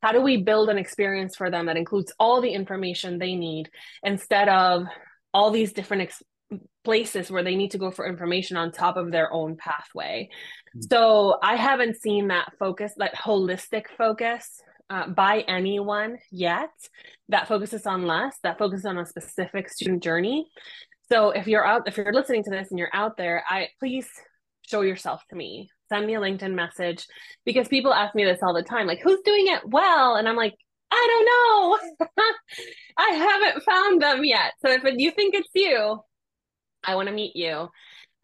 how 0.00 0.12
do 0.12 0.20
we 0.20 0.36
build 0.36 0.68
an 0.68 0.78
experience 0.78 1.34
for 1.34 1.50
them 1.50 1.66
that 1.66 1.76
includes 1.76 2.12
all 2.20 2.40
the 2.40 2.52
information 2.52 3.18
they 3.18 3.34
need 3.34 3.68
instead 4.04 4.48
of 4.48 4.84
all 5.34 5.50
these 5.50 5.72
different 5.72 6.04
ex- 6.04 6.22
places 6.84 7.32
where 7.32 7.42
they 7.42 7.56
need 7.56 7.72
to 7.72 7.78
go 7.78 7.90
for 7.90 8.06
information 8.06 8.56
on 8.56 8.70
top 8.70 8.96
of 8.96 9.10
their 9.10 9.32
own 9.32 9.56
pathway 9.56 10.28
mm-hmm. 10.68 10.80
so 10.88 11.36
i 11.42 11.56
haven't 11.56 11.96
seen 11.96 12.28
that 12.28 12.52
focus 12.60 12.92
that 12.98 13.16
holistic 13.16 13.86
focus 13.98 14.60
uh, 14.92 15.08
by 15.08 15.40
anyone 15.48 16.18
yet 16.30 16.70
that 17.28 17.48
focuses 17.48 17.86
on 17.86 18.06
less 18.06 18.36
that 18.42 18.58
focuses 18.58 18.84
on 18.84 18.98
a 18.98 19.06
specific 19.06 19.68
student 19.68 20.02
journey 20.02 20.46
so 21.12 21.30
if 21.30 21.46
you're 21.46 21.66
out, 21.66 21.86
if 21.86 21.98
you're 21.98 22.12
listening 22.12 22.42
to 22.44 22.50
this 22.50 22.70
and 22.70 22.78
you're 22.78 22.88
out 22.94 23.18
there, 23.18 23.44
I 23.46 23.68
please 23.78 24.08
show 24.62 24.80
yourself 24.80 25.22
to 25.28 25.36
me. 25.36 25.68
Send 25.90 26.06
me 26.06 26.14
a 26.14 26.20
LinkedIn 26.20 26.54
message 26.54 27.06
because 27.44 27.68
people 27.68 27.92
ask 27.92 28.14
me 28.14 28.24
this 28.24 28.38
all 28.42 28.54
the 28.54 28.62
time, 28.62 28.86
like 28.86 29.00
who's 29.02 29.20
doing 29.22 29.48
it 29.48 29.60
well, 29.66 30.16
and 30.16 30.26
I'm 30.26 30.36
like, 30.36 30.54
I 30.90 31.76
don't 31.98 32.08
know. 32.08 32.08
I 32.96 33.10
haven't 33.10 33.62
found 33.62 34.00
them 34.00 34.24
yet. 34.24 34.54
So 34.64 34.72
if 34.72 34.82
you 34.96 35.10
think 35.10 35.34
it's 35.34 35.50
you, 35.54 36.00
I 36.82 36.94
want 36.94 37.08
to 37.08 37.14
meet 37.14 37.36
you. 37.36 37.68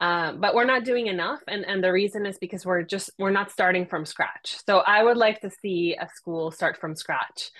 Um, 0.01 0.41
but 0.41 0.55
we're 0.55 0.65
not 0.65 0.85
doing 0.85 1.09
enough, 1.09 1.41
and 1.49 1.65
and 1.65 1.83
the 1.83 1.93
reason 1.93 2.25
is 2.25 2.39
because 2.39 2.65
we're 2.65 2.83
just 2.83 3.11
we're 3.19 3.31
not 3.31 3.51
starting 3.51 3.87
from 3.87 4.05
scratch. 4.05 4.57
So 4.67 4.79
I 4.79 5.03
would 5.03 5.17
like 5.17 5.41
to 5.41 5.51
see 5.51 5.97
a 6.01 6.09
school 6.15 6.51
start 6.53 6.79
from 6.79 6.95
scratch, 6.95 7.51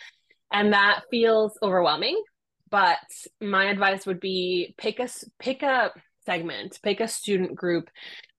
and 0.53 0.73
that 0.73 1.03
feels 1.11 1.59
overwhelming 1.63 2.23
but 2.71 2.99
my 3.41 3.71
advice 3.71 4.05
would 4.05 4.21
be 4.21 4.75
pick 4.77 5.01
a 5.01 5.09
pick 5.39 5.63
a 5.63 5.91
segment 6.27 6.79
pick 6.83 7.01
a 7.01 7.09
student 7.09 7.55
group 7.55 7.89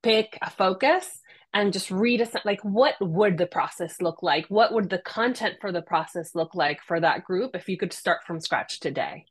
pick 0.03 0.37
a 0.41 0.49
focus 0.49 1.19
and 1.53 1.73
just 1.73 1.89
read 1.89 2.21
a 2.21 2.27
like 2.45 2.61
what 2.63 2.95
would 3.01 3.37
the 3.37 3.47
process 3.47 4.01
look 4.01 4.21
like? 4.21 4.45
What 4.49 4.73
would 4.73 4.89
the 4.89 4.99
content 4.99 5.55
for 5.59 5.71
the 5.71 5.81
process 5.81 6.35
look 6.35 6.53
like 6.53 6.79
for 6.87 6.99
that 6.99 7.23
group 7.23 7.55
if 7.55 7.67
you 7.67 7.77
could 7.77 7.91
start 7.91 8.19
from 8.25 8.39
scratch 8.39 8.79
today? 8.79 9.25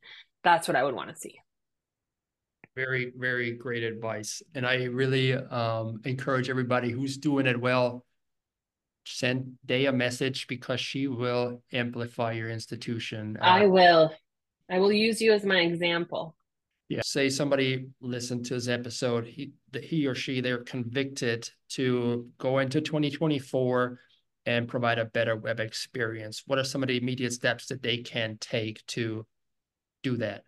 That's 0.45 0.69
what 0.69 0.77
i 0.77 0.85
would 0.85 0.95
want 0.95 1.11
to 1.11 1.17
see 1.17 1.35
very 2.79 3.13
very 3.17 3.51
great 3.53 3.83
advice 3.83 4.43
and 4.55 4.65
i 4.67 4.85
really 4.85 5.35
um, 5.35 6.01
encourage 6.05 6.49
everybody 6.49 6.91
who's 6.91 7.17
doing 7.17 7.47
it 7.47 7.59
well 7.61 8.05
send 9.05 9.55
day 9.65 9.87
a 9.87 9.93
message 9.93 10.47
because 10.47 10.81
she 10.81 11.09
will 11.09 11.63
amplify 11.73 12.33
your 12.33 12.51
institution 12.51 13.37
uh, 13.41 13.45
i 13.45 13.67
will 13.67 14.13
I 14.71 14.79
will 14.79 14.93
use 14.93 15.21
you 15.21 15.33
as 15.33 15.45
my 15.45 15.61
example. 15.61 16.37
Yeah. 16.89 17.01
Say 17.03 17.29
somebody 17.29 17.89
listened 18.01 18.47
to 18.47 18.55
this 18.55 18.69
episode, 18.69 19.27
he 19.27 19.53
he 19.83 20.07
or 20.07 20.15
she 20.15 20.41
they're 20.41 20.65
convicted 20.65 21.51
to 21.71 22.31
go 22.39 22.59
into 22.59 22.81
2024 22.81 24.01
and 24.47 24.69
provide 24.69 24.99
a 24.99 25.05
better 25.05 25.37
web 25.37 25.61
experience. 25.61 26.43
What 26.47 26.59
are 26.59 26.65
some 26.65 26.83
of 26.83 26.89
the 26.89 26.97
immediate 26.97 27.33
steps 27.33 27.67
that 27.67 27.83
they 27.83 27.99
can 27.99 28.39
take 28.41 28.85
to 28.89 29.27
do 30.03 30.17
that? 30.19 30.45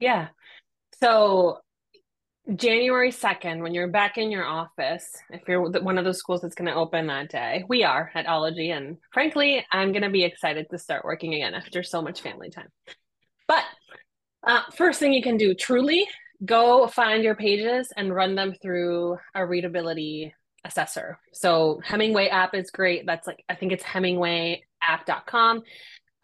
Yeah. 0.00 0.28
So 1.02 1.58
January 2.54 3.10
2nd, 3.10 3.62
when 3.62 3.74
you're 3.74 3.88
back 3.88 4.18
in 4.18 4.30
your 4.30 4.44
office, 4.44 5.08
if 5.30 5.42
you're 5.46 5.70
one 5.80 5.98
of 5.98 6.04
those 6.04 6.18
schools 6.18 6.40
that's 6.40 6.54
going 6.54 6.68
to 6.68 6.74
open 6.74 7.06
that 7.06 7.30
day, 7.30 7.64
we 7.68 7.84
are 7.84 8.10
at 8.14 8.26
Ologie. 8.26 8.76
And 8.76 8.98
frankly, 9.12 9.64
I'm 9.70 9.92
going 9.92 10.02
to 10.02 10.10
be 10.10 10.24
excited 10.24 10.66
to 10.70 10.78
start 10.78 11.04
working 11.04 11.34
again 11.34 11.54
after 11.54 11.82
so 11.82 12.02
much 12.02 12.22
family 12.22 12.50
time. 12.50 12.68
But 13.46 13.64
uh, 14.42 14.62
first 14.76 14.98
thing 14.98 15.12
you 15.12 15.22
can 15.22 15.36
do, 15.36 15.54
truly 15.54 16.06
go 16.44 16.86
find 16.86 17.22
your 17.22 17.34
pages 17.34 17.92
and 17.96 18.14
run 18.14 18.34
them 18.34 18.54
through 18.60 19.18
a 19.34 19.46
readability 19.46 20.34
assessor. 20.64 21.18
So 21.32 21.80
Hemingway 21.84 22.28
app 22.28 22.54
is 22.54 22.70
great. 22.70 23.06
That's 23.06 23.26
like, 23.26 23.44
I 23.48 23.54
think 23.54 23.72
it's 23.72 23.84
hemingwayapp.com. 23.84 25.62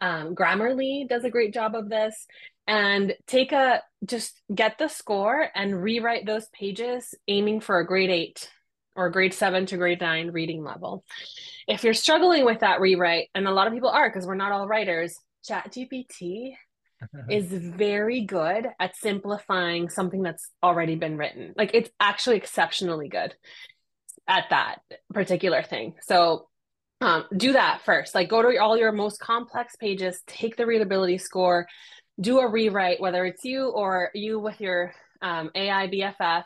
Um, 0.01 0.35
Grammarly 0.35 1.07
does 1.07 1.23
a 1.23 1.29
great 1.29 1.53
job 1.53 1.75
of 1.75 1.89
this. 1.89 2.27
And 2.67 3.15
take 3.27 3.53
a, 3.53 3.81
just 4.05 4.41
get 4.53 4.77
the 4.77 4.89
score 4.89 5.47
and 5.55 5.81
rewrite 5.81 6.25
those 6.25 6.47
pages 6.49 7.15
aiming 7.27 7.61
for 7.61 7.79
a 7.79 7.87
grade 7.87 8.09
eight 8.09 8.49
or 8.97 9.09
grade 9.09 9.33
seven 9.33 9.65
to 9.67 9.77
grade 9.77 10.01
nine 10.01 10.31
reading 10.31 10.63
level. 10.63 11.05
If 11.67 11.83
you're 11.83 11.93
struggling 11.93 12.43
with 12.43 12.59
that 12.59 12.81
rewrite, 12.81 13.29
and 13.35 13.47
a 13.47 13.51
lot 13.51 13.67
of 13.67 13.73
people 13.73 13.89
are 13.89 14.09
because 14.09 14.25
we're 14.25 14.35
not 14.35 14.51
all 14.51 14.67
writers, 14.67 15.15
ChatGPT 15.47 16.55
is 17.29 17.45
very 17.45 18.21
good 18.21 18.67
at 18.79 18.97
simplifying 18.97 19.87
something 19.89 20.23
that's 20.23 20.49
already 20.61 20.95
been 20.95 21.15
written. 21.15 21.53
Like 21.55 21.71
it's 21.73 21.91
actually 21.99 22.37
exceptionally 22.37 23.07
good 23.07 23.33
at 24.27 24.45
that 24.49 24.79
particular 25.13 25.63
thing. 25.63 25.95
So 26.01 26.49
um, 27.01 27.25
do 27.35 27.53
that 27.53 27.81
first. 27.85 28.15
Like 28.15 28.29
go 28.29 28.41
to 28.41 28.57
all 28.57 28.77
your 28.77 28.91
most 28.91 29.19
complex 29.19 29.75
pages, 29.75 30.21
take 30.27 30.55
the 30.55 30.65
readability 30.65 31.17
score, 31.17 31.67
do 32.19 32.39
a 32.39 32.49
rewrite, 32.49 32.99
whether 32.99 33.25
it's 33.25 33.43
you 33.43 33.69
or 33.69 34.09
you 34.13 34.39
with 34.39 34.59
your 34.59 34.93
um, 35.21 35.51
AI 35.55 35.87
BFF, 35.87 36.43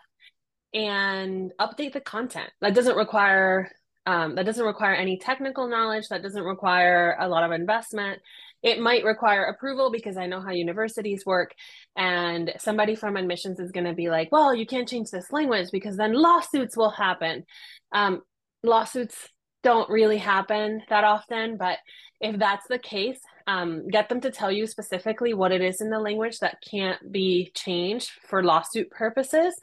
and 0.74 1.52
update 1.60 1.94
the 1.94 2.02
content. 2.02 2.50
That 2.62 2.74
doesn't 2.74 2.96
require 2.96 3.72
um, 4.08 4.34
that 4.36 4.48
doesn't 4.48 4.66
require 4.66 4.96
any 4.96 5.20
technical 5.20 5.68
knowledge. 5.68 6.08
That 6.10 6.24
doesn't 6.24 6.44
require 6.44 7.16
a 7.20 7.28
lot 7.30 7.44
of 7.44 7.52
investment 7.52 8.20
it 8.64 8.80
might 8.80 9.04
require 9.04 9.46
approval 9.46 9.92
because 9.92 10.18
I 10.18 10.28
know 10.28 10.42
how 10.42 10.52
universities 10.52 11.26
work. 11.26 11.54
And 11.96 12.54
somebody 12.60 12.96
from 12.96 13.18
admissions 13.18 13.60
is 13.60 13.72
going 13.72 13.86
to 13.86 13.94
be 13.94 14.10
like, 14.10 14.32
well, 14.32 14.54
you 14.54 14.66
can't 14.66 14.88
change 14.88 15.10
this 15.10 15.32
language 15.32 15.70
because 15.72 15.98
then 15.98 16.14
lawsuits 16.14 16.78
will 16.78 16.92
happen. 16.92 17.46
Um, 17.92 18.22
lawsuits 18.64 19.18
don't 19.64 19.90
really 19.90 20.18
happen 20.18 20.82
that 20.90 21.04
often, 21.04 21.58
but 21.58 21.78
if 22.20 22.38
that's 22.38 22.68
the 22.68 22.80
case, 22.80 23.20
um, 23.48 23.88
get 23.88 24.10
them 24.10 24.22
to 24.22 24.32
tell 24.32 24.52
you 24.52 24.68
specifically 24.68 25.34
what 25.34 25.52
it 25.52 25.62
is 25.62 25.82
in 25.82 25.90
the 25.90 26.00
language 26.00 26.40
that 26.40 26.58
can't 26.70 27.12
be 27.12 27.52
changed 27.56 28.12
for 28.28 28.44
lawsuit 28.44 28.90
purposes. 28.92 29.54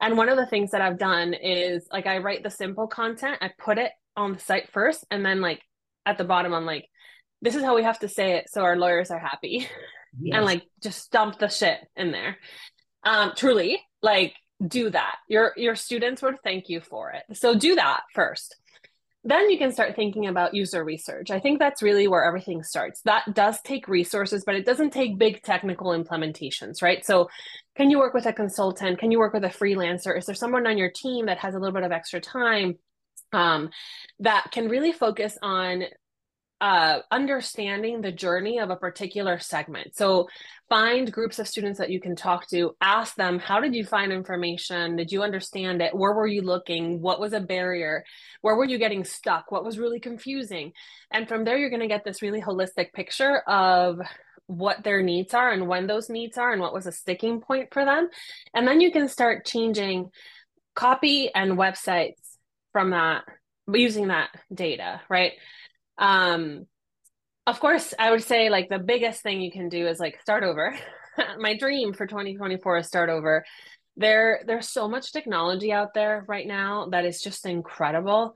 And 0.00 0.16
one 0.16 0.28
of 0.28 0.36
the 0.36 0.46
things 0.46 0.70
that 0.70 0.80
I've 0.80 0.98
done 0.98 1.34
is 1.34 1.86
like 1.92 2.06
I 2.06 2.18
write 2.18 2.42
the 2.42 2.50
simple 2.50 2.86
content, 2.86 3.38
I 3.40 3.50
put 3.58 3.78
it 3.78 3.92
on 4.16 4.32
the 4.34 4.38
site 4.38 4.70
first, 4.72 5.04
and 5.10 5.24
then 5.24 5.40
like 5.40 5.60
at 6.06 6.18
the 6.18 6.24
bottom, 6.24 6.52
I'm 6.54 6.66
like, 6.66 6.86
this 7.42 7.54
is 7.54 7.62
how 7.62 7.74
we 7.74 7.82
have 7.82 7.98
to 8.00 8.08
say 8.08 8.32
it 8.36 8.46
so 8.48 8.62
our 8.62 8.76
lawyers 8.76 9.10
are 9.10 9.18
happy. 9.18 9.66
Yes. 10.20 10.36
and 10.36 10.46
like 10.46 10.62
just 10.80 11.10
dump 11.10 11.40
the 11.40 11.48
shit 11.48 11.76
in 11.96 12.12
there. 12.12 12.38
Um 13.02 13.32
truly 13.34 13.82
like 14.00 14.32
do 14.64 14.88
that. 14.90 15.16
Your 15.28 15.52
your 15.56 15.74
students 15.74 16.22
would 16.22 16.36
thank 16.44 16.68
you 16.68 16.80
for 16.80 17.10
it. 17.10 17.24
So 17.36 17.58
do 17.58 17.74
that 17.74 18.02
first 18.14 18.54
then 19.24 19.50
you 19.50 19.58
can 19.58 19.72
start 19.72 19.96
thinking 19.96 20.26
about 20.26 20.54
user 20.54 20.84
research. 20.84 21.30
I 21.30 21.40
think 21.40 21.58
that's 21.58 21.82
really 21.82 22.06
where 22.08 22.24
everything 22.24 22.62
starts. 22.62 23.00
That 23.02 23.34
does 23.34 23.60
take 23.62 23.88
resources 23.88 24.44
but 24.44 24.54
it 24.54 24.66
doesn't 24.66 24.90
take 24.90 25.18
big 25.18 25.42
technical 25.42 25.88
implementations 25.88 26.82
right? 26.82 27.04
So 27.04 27.28
can 27.76 27.90
you 27.90 27.98
work 27.98 28.14
with 28.14 28.26
a 28.26 28.32
consultant? 28.32 28.98
Can 28.98 29.10
you 29.10 29.18
work 29.18 29.32
with 29.32 29.44
a 29.44 29.48
freelancer? 29.48 30.16
Is 30.16 30.26
there 30.26 30.34
someone 30.34 30.66
on 30.66 30.78
your 30.78 30.90
team 30.90 31.26
that 31.26 31.38
has 31.38 31.54
a 31.54 31.58
little 31.58 31.74
bit 31.74 31.82
of 31.82 31.92
extra 31.92 32.20
time 32.20 32.76
um, 33.32 33.70
that 34.20 34.46
can 34.52 34.68
really 34.68 34.92
focus 34.92 35.36
on 35.42 35.84
uh, 36.60 37.00
understanding 37.10 38.00
the 38.00 38.12
journey 38.12 38.58
of 38.58 38.70
a 38.70 38.76
particular 38.76 39.38
segment. 39.38 39.96
So 39.96 40.28
find 40.68 41.12
groups 41.12 41.38
of 41.38 41.48
students 41.48 41.78
that 41.78 41.90
you 41.90 42.00
can 42.00 42.16
talk 42.16 42.48
to, 42.50 42.74
ask 42.80 43.16
them, 43.16 43.38
how 43.38 43.60
did 43.60 43.74
you 43.74 43.84
find 43.84 44.12
information? 44.12 44.96
Did 44.96 45.12
you 45.12 45.22
understand 45.22 45.82
it? 45.82 45.94
Where 45.94 46.14
were 46.14 46.26
you 46.26 46.42
looking? 46.42 47.00
What 47.00 47.20
was 47.20 47.32
a 47.32 47.40
barrier? 47.40 48.04
Where 48.40 48.56
were 48.56 48.64
you 48.64 48.78
getting 48.78 49.04
stuck? 49.04 49.50
What 49.50 49.64
was 49.64 49.78
really 49.78 50.00
confusing? 50.00 50.72
And 51.10 51.28
from 51.28 51.44
there, 51.44 51.58
you're 51.58 51.70
going 51.70 51.80
to 51.80 51.88
get 51.88 52.04
this 52.04 52.22
really 52.22 52.40
holistic 52.40 52.92
picture 52.92 53.38
of 53.48 54.00
what 54.46 54.84
their 54.84 55.02
needs 55.02 55.34
are 55.34 55.50
and 55.50 55.66
when 55.66 55.86
those 55.86 56.08
needs 56.08 56.38
are 56.38 56.52
and 56.52 56.60
what 56.60 56.74
was 56.74 56.86
a 56.86 56.92
sticking 56.92 57.40
point 57.40 57.72
for 57.72 57.84
them. 57.84 58.08
And 58.54 58.66
then 58.66 58.80
you 58.80 58.92
can 58.92 59.08
start 59.08 59.44
changing 59.44 60.10
copy 60.74 61.34
and 61.34 61.52
websites 61.52 62.20
from 62.72 62.90
that 62.90 63.24
using 63.72 64.08
that 64.08 64.30
data, 64.52 65.00
right? 65.08 65.32
Um, 65.98 66.66
of 67.46 67.60
course, 67.60 67.92
I 67.98 68.10
would 68.10 68.22
say 68.22 68.48
like 68.48 68.68
the 68.68 68.78
biggest 68.78 69.22
thing 69.22 69.40
you 69.40 69.52
can 69.52 69.68
do 69.68 69.86
is 69.86 70.00
like 70.00 70.20
start 70.20 70.44
over. 70.44 70.76
My 71.38 71.56
dream 71.56 71.92
for 71.92 72.06
2024 72.06 72.78
is 72.78 72.86
start 72.86 73.10
over. 73.10 73.44
There, 73.96 74.42
there's 74.46 74.68
so 74.68 74.88
much 74.88 75.12
technology 75.12 75.72
out 75.72 75.94
there 75.94 76.24
right 76.26 76.46
now 76.46 76.88
that 76.90 77.04
is 77.04 77.20
just 77.22 77.46
incredible 77.46 78.34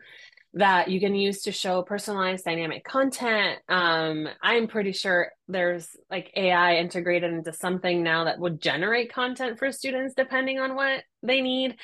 that 0.54 0.88
you 0.88 0.98
can 0.98 1.14
use 1.14 1.42
to 1.42 1.52
show 1.52 1.82
personalized 1.82 2.44
dynamic 2.44 2.84
content. 2.84 3.58
Um, 3.68 4.28
I'm 4.42 4.66
pretty 4.66 4.92
sure 4.92 5.30
there's 5.46 5.88
like 6.10 6.32
AI 6.36 6.76
integrated 6.76 7.32
into 7.32 7.52
something 7.52 8.02
now 8.02 8.24
that 8.24 8.38
would 8.38 8.60
generate 8.60 9.12
content 9.12 9.58
for 9.58 9.70
students 9.72 10.14
depending 10.14 10.58
on 10.58 10.74
what 10.74 11.02
they 11.22 11.40
need. 11.40 11.76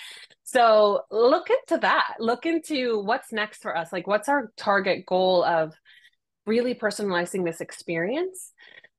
So 0.44 1.02
look 1.10 1.48
into 1.50 1.80
that. 1.80 2.14
Look 2.20 2.46
into 2.46 3.00
what's 3.02 3.32
next 3.32 3.62
for 3.62 3.76
us. 3.76 3.92
Like, 3.92 4.06
what's 4.06 4.28
our 4.28 4.52
target 4.56 5.06
goal 5.06 5.44
of 5.44 5.74
really 6.46 6.74
personalizing 6.74 7.44
this 7.44 7.60
experience? 7.60 8.52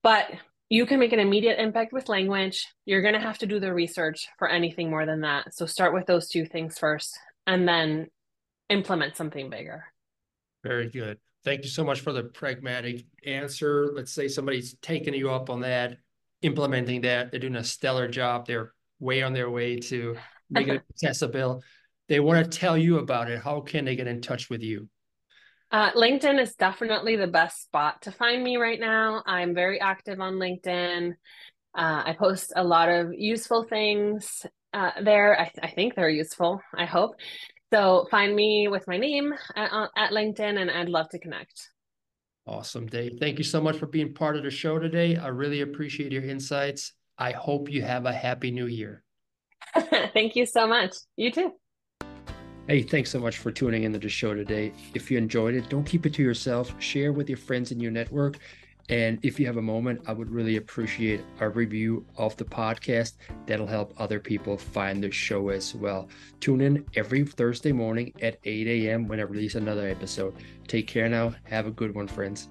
But 0.03 0.31
you 0.69 0.85
can 0.85 0.99
make 0.99 1.13
an 1.13 1.19
immediate 1.19 1.59
impact 1.59 1.93
with 1.93 2.09
language. 2.09 2.67
You're 2.85 3.01
going 3.01 3.13
to 3.13 3.19
have 3.19 3.37
to 3.39 3.45
do 3.45 3.59
the 3.59 3.73
research 3.73 4.27
for 4.39 4.49
anything 4.49 4.89
more 4.89 5.05
than 5.05 5.21
that. 5.21 5.53
So 5.53 5.65
start 5.65 5.93
with 5.93 6.07
those 6.07 6.27
two 6.27 6.45
things 6.45 6.77
first 6.77 7.17
and 7.45 7.67
then 7.67 8.07
implement 8.69 9.15
something 9.15 9.49
bigger. 9.49 9.85
Very 10.63 10.89
good. 10.89 11.19
Thank 11.43 11.63
you 11.63 11.69
so 11.69 11.83
much 11.83 12.01
for 12.01 12.11
the 12.11 12.23
pragmatic 12.23 13.05
answer. 13.23 13.91
Let's 13.93 14.11
say 14.11 14.27
somebody's 14.27 14.75
taking 14.81 15.13
you 15.13 15.29
up 15.29 15.51
on 15.51 15.61
that, 15.61 15.97
implementing 16.41 17.01
that. 17.01 17.29
They're 17.29 17.39
doing 17.39 17.55
a 17.55 17.63
stellar 17.63 18.07
job. 18.07 18.47
They're 18.47 18.73
way 19.05 19.21
on 19.21 19.33
their 19.33 19.49
way 19.49 19.77
to 19.77 20.17
make 20.49 20.67
it 20.67 20.83
accessible. 20.89 21.63
They 22.09 22.19
want 22.19 22.43
to 22.43 22.57
tell 22.59 22.77
you 22.77 22.99
about 22.99 23.29
it. 23.29 23.41
How 23.41 23.61
can 23.61 23.85
they 23.85 23.95
get 23.95 24.07
in 24.07 24.21
touch 24.21 24.49
with 24.49 24.61
you? 24.61 24.89
Uh, 25.71 25.91
LinkedIn 25.93 26.39
is 26.39 26.55
definitely 26.55 27.15
the 27.15 27.27
best 27.27 27.63
spot 27.63 28.01
to 28.03 28.11
find 28.11 28.43
me 28.43 28.57
right 28.57 28.79
now. 28.79 29.23
I'm 29.25 29.55
very 29.55 29.81
active 29.81 30.19
on 30.19 30.35
LinkedIn. 30.35 31.11
Uh, 31.75 32.03
I 32.05 32.15
post 32.17 32.53
a 32.55 32.63
lot 32.63 32.89
of 32.89 33.13
useful 33.13 33.63
things 33.63 34.45
uh, 34.73 34.91
there. 35.03 35.39
I, 35.39 35.51
I, 35.61 35.71
think 35.71 35.95
they're 35.95 36.09
useful, 36.09 36.61
I 36.73 36.85
hope. 36.85 37.15
So 37.73 38.07
find 38.11 38.35
me 38.35 38.67
with 38.69 38.87
my 38.87 38.97
name 38.97 39.33
at, 39.55 39.71
uh, 39.71 39.87
at 39.97 40.11
LinkedIn 40.11 40.59
and 40.59 40.71
I'd 40.71 40.89
love 40.89 41.09
to 41.09 41.19
connect. 41.19 41.69
Awesome, 42.47 42.85
Day. 42.85 43.09
Thank 43.19 43.39
you 43.39 43.43
so 43.43 43.59
much 43.59 43.77
for 43.77 43.87
being 43.87 44.13
part 44.13 44.37
of 44.37 44.43
the 44.43 44.51
show 44.51 44.77
today. 44.77 45.17
I 45.17 45.27
really 45.27 45.61
appreciate 45.61 46.11
your 46.11 46.23
insights. 46.23 46.93
I 47.17 47.31
hope 47.31 47.69
you 47.69 47.81
have 47.81 48.05
a 48.05 48.13
happy 48.13 48.51
new 48.51 48.67
year. 48.67 49.03
Thank 50.13 50.35
you 50.35 50.45
so 50.45 50.67
much. 50.67 50.95
You 51.15 51.31
too. 51.31 51.53
Hey, 52.67 52.81
thanks 52.81 53.11
so 53.11 53.19
much 53.19 53.37
for 53.37 53.51
tuning 53.51 53.83
into 53.83 53.99
the 53.99 54.09
show 54.09 54.33
today. 54.33 54.73
If 54.95 55.11
you 55.11 55.19
enjoyed 55.19 55.53
it, 55.53 55.69
don't 55.69 55.83
keep 55.83 56.07
it 56.07 56.15
to 56.15 56.23
yourself. 56.23 56.73
Share 56.81 57.13
with 57.13 57.29
your 57.29 57.37
friends 57.37 57.71
in 57.71 57.79
your 57.79 57.91
network. 57.91 58.39
And 58.89 59.19
if 59.23 59.39
you 59.39 59.45
have 59.45 59.57
a 59.57 59.61
moment, 59.61 60.01
I 60.07 60.13
would 60.13 60.31
really 60.31 60.57
appreciate 60.57 61.21
a 61.39 61.49
review 61.49 62.05
of 62.17 62.35
the 62.37 62.45
podcast. 62.45 63.17
That'll 63.45 63.67
help 63.67 63.93
other 63.97 64.19
people 64.19 64.57
find 64.57 65.03
the 65.03 65.11
show 65.11 65.49
as 65.49 65.75
well. 65.75 66.09
Tune 66.39 66.61
in 66.61 66.85
every 66.95 67.23
Thursday 67.23 67.71
morning 67.71 68.13
at 68.21 68.39
8 68.43 68.67
a.m. 68.67 69.07
when 69.07 69.19
I 69.19 69.23
release 69.23 69.55
another 69.55 69.87
episode. 69.87 70.35
Take 70.67 70.87
care 70.87 71.07
now. 71.07 71.35
Have 71.43 71.67
a 71.67 71.71
good 71.71 71.93
one, 71.93 72.07
friends. 72.07 72.49